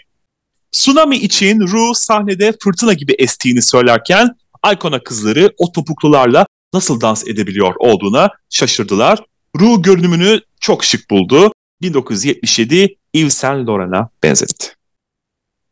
[0.72, 4.36] Tsunami için Ru sahnede fırtına gibi estiğini söylerken
[4.72, 9.18] Icona kızları o topuklularla nasıl dans edebiliyor olduğuna şaşırdılar.
[9.60, 11.52] Ru görünümünü çok şık buldu.
[11.82, 14.66] 1977 Yves Saint Laurent'a benzetti.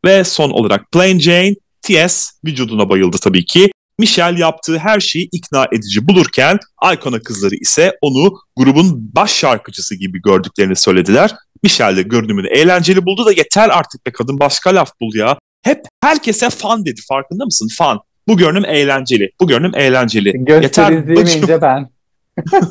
[0.05, 2.31] Ve son olarak Plain Jane, T.S.
[2.45, 3.71] vücuduna bayıldı tabii ki.
[3.99, 6.59] Michelle yaptığı her şeyi ikna edici bulurken
[6.93, 11.35] Icona kızları ise onu grubun baş şarkıcısı gibi gördüklerini söylediler.
[11.63, 15.37] Michelle de görünümünü eğlenceli buldu da yeter artık be kadın başka laf bul ya.
[15.63, 17.69] Hep herkese fan dedi farkında mısın?
[17.77, 17.99] Fan.
[18.27, 19.31] Bu görünüm eğlenceli.
[19.41, 20.33] Bu görünüm eğlenceli.
[20.61, 21.61] Yeter bacım.
[21.61, 21.89] ben.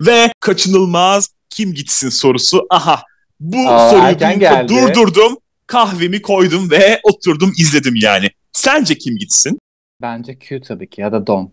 [0.00, 2.66] Ve kaçınılmaz kim gitsin sorusu.
[2.70, 3.02] Aha
[3.40, 4.68] bu Aa, soruyu geldi.
[4.68, 8.30] durdurdum, kahvemi koydum ve oturdum izledim yani.
[8.52, 9.58] Sence kim gitsin?
[10.02, 11.52] Bence Q tabii ki ya da Don.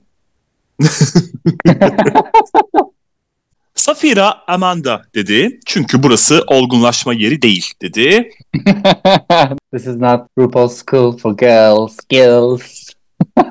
[3.75, 5.59] Safira Amanda dedi.
[5.65, 8.31] Çünkü burası olgunlaşma yeri değil dedi.
[9.73, 11.97] This is not RuPaul's School for Girls.
[12.09, 12.89] Girls.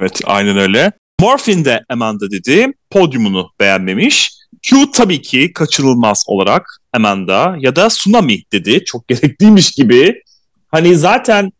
[0.00, 0.92] evet aynen öyle.
[1.20, 2.72] Morphin de Amanda dedi.
[2.90, 4.41] Podyumunu beğenmemiş.
[4.62, 8.84] Q tabii ki kaçınılmaz olarak Amanda ya da Tsunami dedi.
[8.84, 10.22] Çok gerekliymiş gibi.
[10.68, 11.52] Hani zaten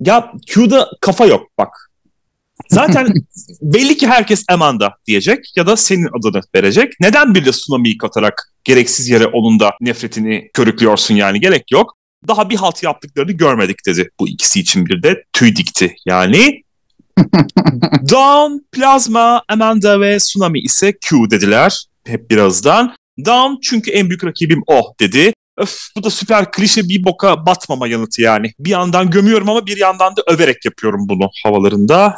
[0.00, 1.90] ya Q'da kafa yok bak.
[2.68, 3.08] Zaten
[3.62, 6.92] belli ki herkes Amanda diyecek ya da senin adını verecek.
[7.00, 11.96] Neden bir de Tsunami'yi katarak gereksiz yere onun da nefretini körüklüyorsun yani gerek yok.
[12.28, 16.62] Daha bir halt yaptıklarını görmedik dedi bu ikisi için bir de tüy dikti yani.
[18.10, 22.94] Dawn, Plasma, Amanda ve Tsunami ise Q dediler hep birazdan.
[23.24, 25.32] Dawn çünkü en büyük rakibim o dedi.
[25.56, 28.52] Öf bu da süper klişe bir boka batmama yanıtı yani.
[28.58, 32.14] Bir yandan gömüyorum ama bir yandan da överek yapıyorum bunu havalarında.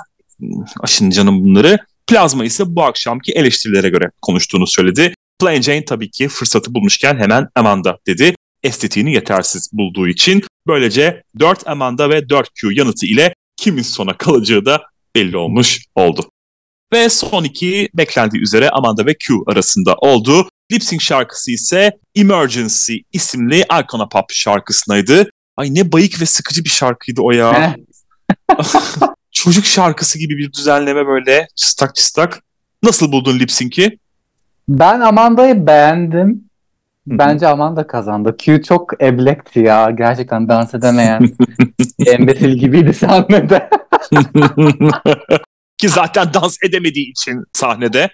[0.81, 1.79] Aşın canım bunları.
[2.07, 5.14] Plazma ise bu akşamki eleştirilere göre konuştuğunu söyledi.
[5.40, 8.35] Plain Jane tabii ki fırsatı bulmuşken hemen Amanda dedi.
[8.62, 10.42] Estetiğini yetersiz bulduğu için.
[10.66, 14.83] Böylece 4 Amanda ve 4 Q yanıtı ile kimin sona kalacağı da
[15.14, 16.31] belli olmuş oldu.
[16.94, 20.48] Ve son iki beklendiği üzere Amanda ve Q arasında oldu.
[20.72, 25.30] Lip Sync şarkısı ise Emergency isimli Icona Pop şarkısındaydı.
[25.57, 27.76] Ay ne bayık ve sıkıcı bir şarkıydı o ya.
[29.33, 32.42] Çocuk şarkısı gibi bir düzenleme böyle çıstak çıstak.
[32.83, 33.98] Nasıl buldun Lip Sync'i?
[34.68, 36.44] Ben Amanda'yı beğendim.
[37.06, 38.37] Bence Amanda kazandı.
[38.38, 39.90] Q çok eblekti ya.
[39.90, 41.31] Gerçekten dans edemeyen.
[42.06, 43.71] embesil gibiydi sahnede.
[45.85, 48.10] Ki zaten dans edemediği için sahnede.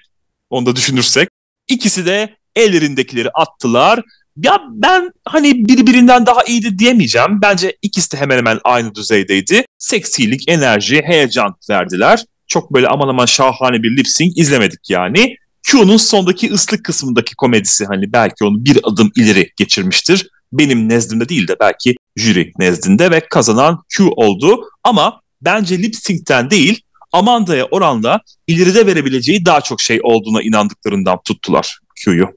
[0.51, 1.29] Onu da düşünürsek.
[1.69, 4.01] İkisi de ellerindekileri attılar.
[4.37, 7.43] Ya ben hani birbirinden daha iyiydi diyemeyeceğim.
[7.43, 9.65] Bence ikisi de hemen hemen aynı düzeydeydi.
[9.79, 12.25] Seksilik, enerji, heyecan verdiler.
[12.47, 15.37] Çok böyle aman aman şahane bir lip sync izlemedik yani.
[15.63, 20.29] Q'nun sondaki ıslık kısmındaki komedisi hani belki onu bir adım ileri geçirmiştir.
[20.53, 24.61] Benim nezdimde değil de belki jüri nezdinde ve kazanan Q oldu.
[24.85, 26.83] Ama bence lip sync'ten değil
[27.13, 32.29] Amanda'ya oranla ileride verebileceği daha çok şey olduğuna inandıklarından tuttular Q'yu.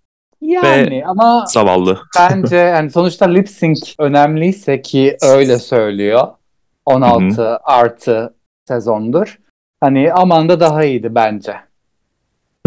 [0.41, 1.99] Yani Ve ama zavallı.
[2.19, 6.27] bence yani sonuçta lip sync önemliyse ki öyle söylüyor.
[6.85, 7.59] 16 Hı-hı.
[7.63, 8.33] artı
[8.67, 9.39] sezondur.
[9.81, 11.55] Hani Amanda daha iyiydi bence.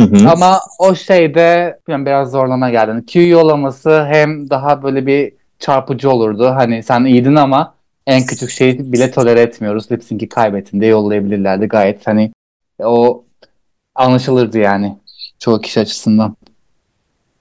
[0.01, 0.29] Hı hı.
[0.31, 2.91] Ama o şeyde yani biraz zorlama geldi.
[2.91, 6.47] Hani Q yollaması hem daha böyle bir çarpıcı olurdu.
[6.47, 7.75] Hani sen iyiydin ama
[8.07, 9.93] en küçük şeyi bile tolere etmiyoruz.
[9.93, 11.67] Lip sync'i kaybettin diye yollayabilirlerdi.
[11.67, 12.33] Gayet hani
[12.79, 13.25] o
[13.95, 14.99] anlaşılırdı yani
[15.39, 16.37] çoğu kişi açısından.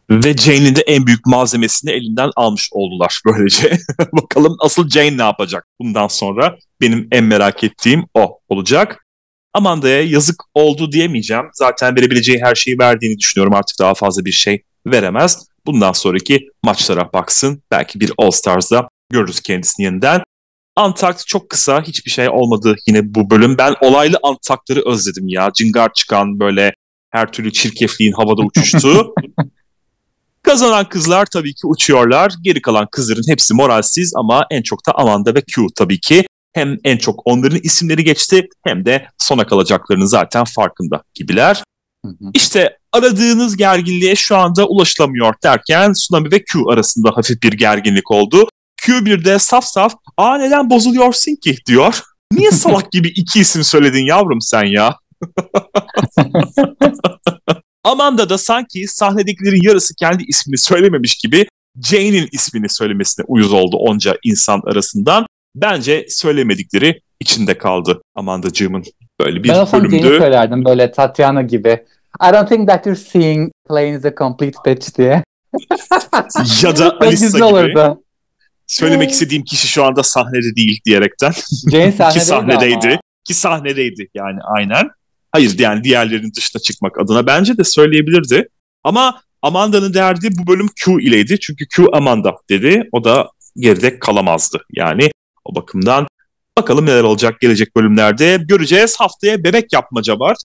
[0.09, 3.78] Ve Jane'in de en büyük malzemesini elinden almış oldular böylece.
[4.13, 6.57] Bakalım asıl Jane ne yapacak bundan sonra?
[6.82, 9.05] Benim en merak ettiğim o olacak.
[9.53, 11.45] Amanda'ya yazık oldu diyemeyeceğim.
[11.53, 13.53] Zaten verebileceği her şeyi verdiğini düşünüyorum.
[13.53, 15.47] Artık daha fazla bir şey veremez.
[15.66, 17.61] Bundan sonraki maçlara baksın.
[17.72, 20.22] Belki bir All Stars'da görürüz kendisini yeniden.
[20.76, 23.57] Antakt çok kısa hiçbir şey olmadı yine bu bölüm.
[23.57, 25.51] Ben olaylı Antaktları özledim ya.
[25.53, 26.73] Cıngar çıkan böyle
[27.11, 29.13] her türlü çirkefliğin havada uçuştuğu.
[30.43, 32.34] Kazanan kızlar tabii ki uçuyorlar.
[32.41, 36.26] Geri kalan kızların hepsi moralsiz ama en çok da Amanda ve Q tabii ki.
[36.53, 41.63] Hem en çok onların isimleri geçti hem de sona kalacaklarının zaten farkında gibiler.
[42.05, 42.30] Hı hı.
[42.34, 48.47] İşte aradığınız gerginliğe şu anda ulaşılamıyor derken Tsunami ve Q arasında hafif bir gerginlik oldu.
[48.86, 52.02] Q bir de saf saf ''Aa neden bozuluyorsun ki?'' diyor.
[52.32, 54.96] Niye salak gibi iki isim söyledin yavrum sen ya?
[57.84, 61.48] Amanda da sanki sahnedekilerin yarısı kendi ismini söylememiş gibi
[61.84, 65.26] Jane'in ismini söylemesine uyuz oldu onca insan arasından.
[65.56, 68.84] Bence söylemedikleri içinde kaldı Amanda'cığımın.
[69.22, 70.18] Böyle bir ben olsam Jane'i bölümdü.
[70.20, 71.86] söylerdim böyle Tatiana gibi.
[72.30, 75.24] I don't think that you're seeing playing the complete pitch diye.
[76.64, 77.44] Ya da Alisa gibi.
[77.44, 78.05] olurdu.
[78.68, 81.34] Söylemek istediğim kişi şu anda sahnede değil diyerekten.
[81.72, 82.88] Jane ki sahnedeydi sahnedeydi.
[82.88, 82.99] ama.
[83.24, 84.89] Ki sahnedeydi yani aynen.
[85.32, 88.49] Hayır yani diğerlerinin dışına çıkmak adına bence de söyleyebilirdi.
[88.84, 91.39] Ama Amanda'nın derdi bu bölüm Q ileydi.
[91.39, 92.89] Çünkü Q Amanda dedi.
[92.91, 94.61] O da geride kalamazdı.
[94.76, 95.09] Yani
[95.45, 96.07] o bakımdan
[96.57, 98.39] bakalım neler olacak gelecek bölümlerde.
[98.47, 98.95] Göreceğiz.
[98.99, 100.38] Haftaya bebek yapmaca var.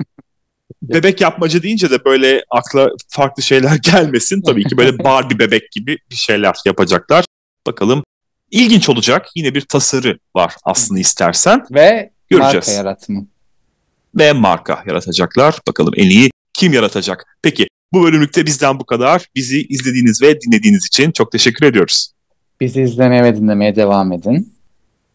[0.82, 4.42] bebek yapmaca deyince de böyle akla farklı şeyler gelmesin.
[4.46, 7.24] Tabii ki böyle Barbie bebek gibi bir şeyler yapacaklar.
[7.66, 8.04] Bakalım
[8.50, 9.26] ilginç olacak.
[9.36, 11.62] Yine bir tasarı var aslında istersen.
[11.70, 12.54] Ve Göreceğiz.
[12.54, 13.26] marka yaratımı.
[14.18, 15.58] Ve marka yaratacaklar.
[15.68, 17.38] Bakalım en iyi kim yaratacak?
[17.42, 19.26] Peki bu bölümlükte bizden bu kadar.
[19.34, 22.12] Bizi izlediğiniz ve dinlediğiniz için çok teşekkür ediyoruz.
[22.60, 24.54] Bizi izlemeye ve dinlemeye devam edin.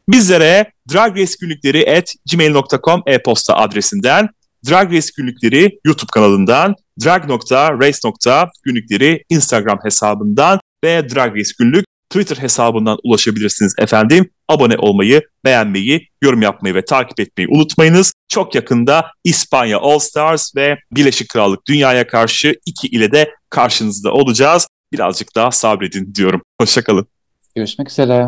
[0.10, 4.30] Bizlere Drag Race günlükleri at gmail.com e-posta adresinden,
[4.70, 13.76] Drag Race günlükleri YouTube kanalından, drag.race.günlükleri Instagram hesabından ve Drag Race günlük Twitter hesabından ulaşabilirsiniz
[13.78, 14.30] efendim.
[14.47, 18.14] Abone olmayı, beğenmeyi, yorum yapmayı ve takip etmeyi unutmayınız.
[18.28, 24.68] Çok yakında İspanya All Stars ve Birleşik Krallık Dünya'ya karşı iki ile de karşınızda olacağız.
[24.93, 26.41] Birazcık daha sabredin diyorum.
[26.62, 27.07] Hoşçakalın.
[27.55, 28.28] Görüşmek üzere.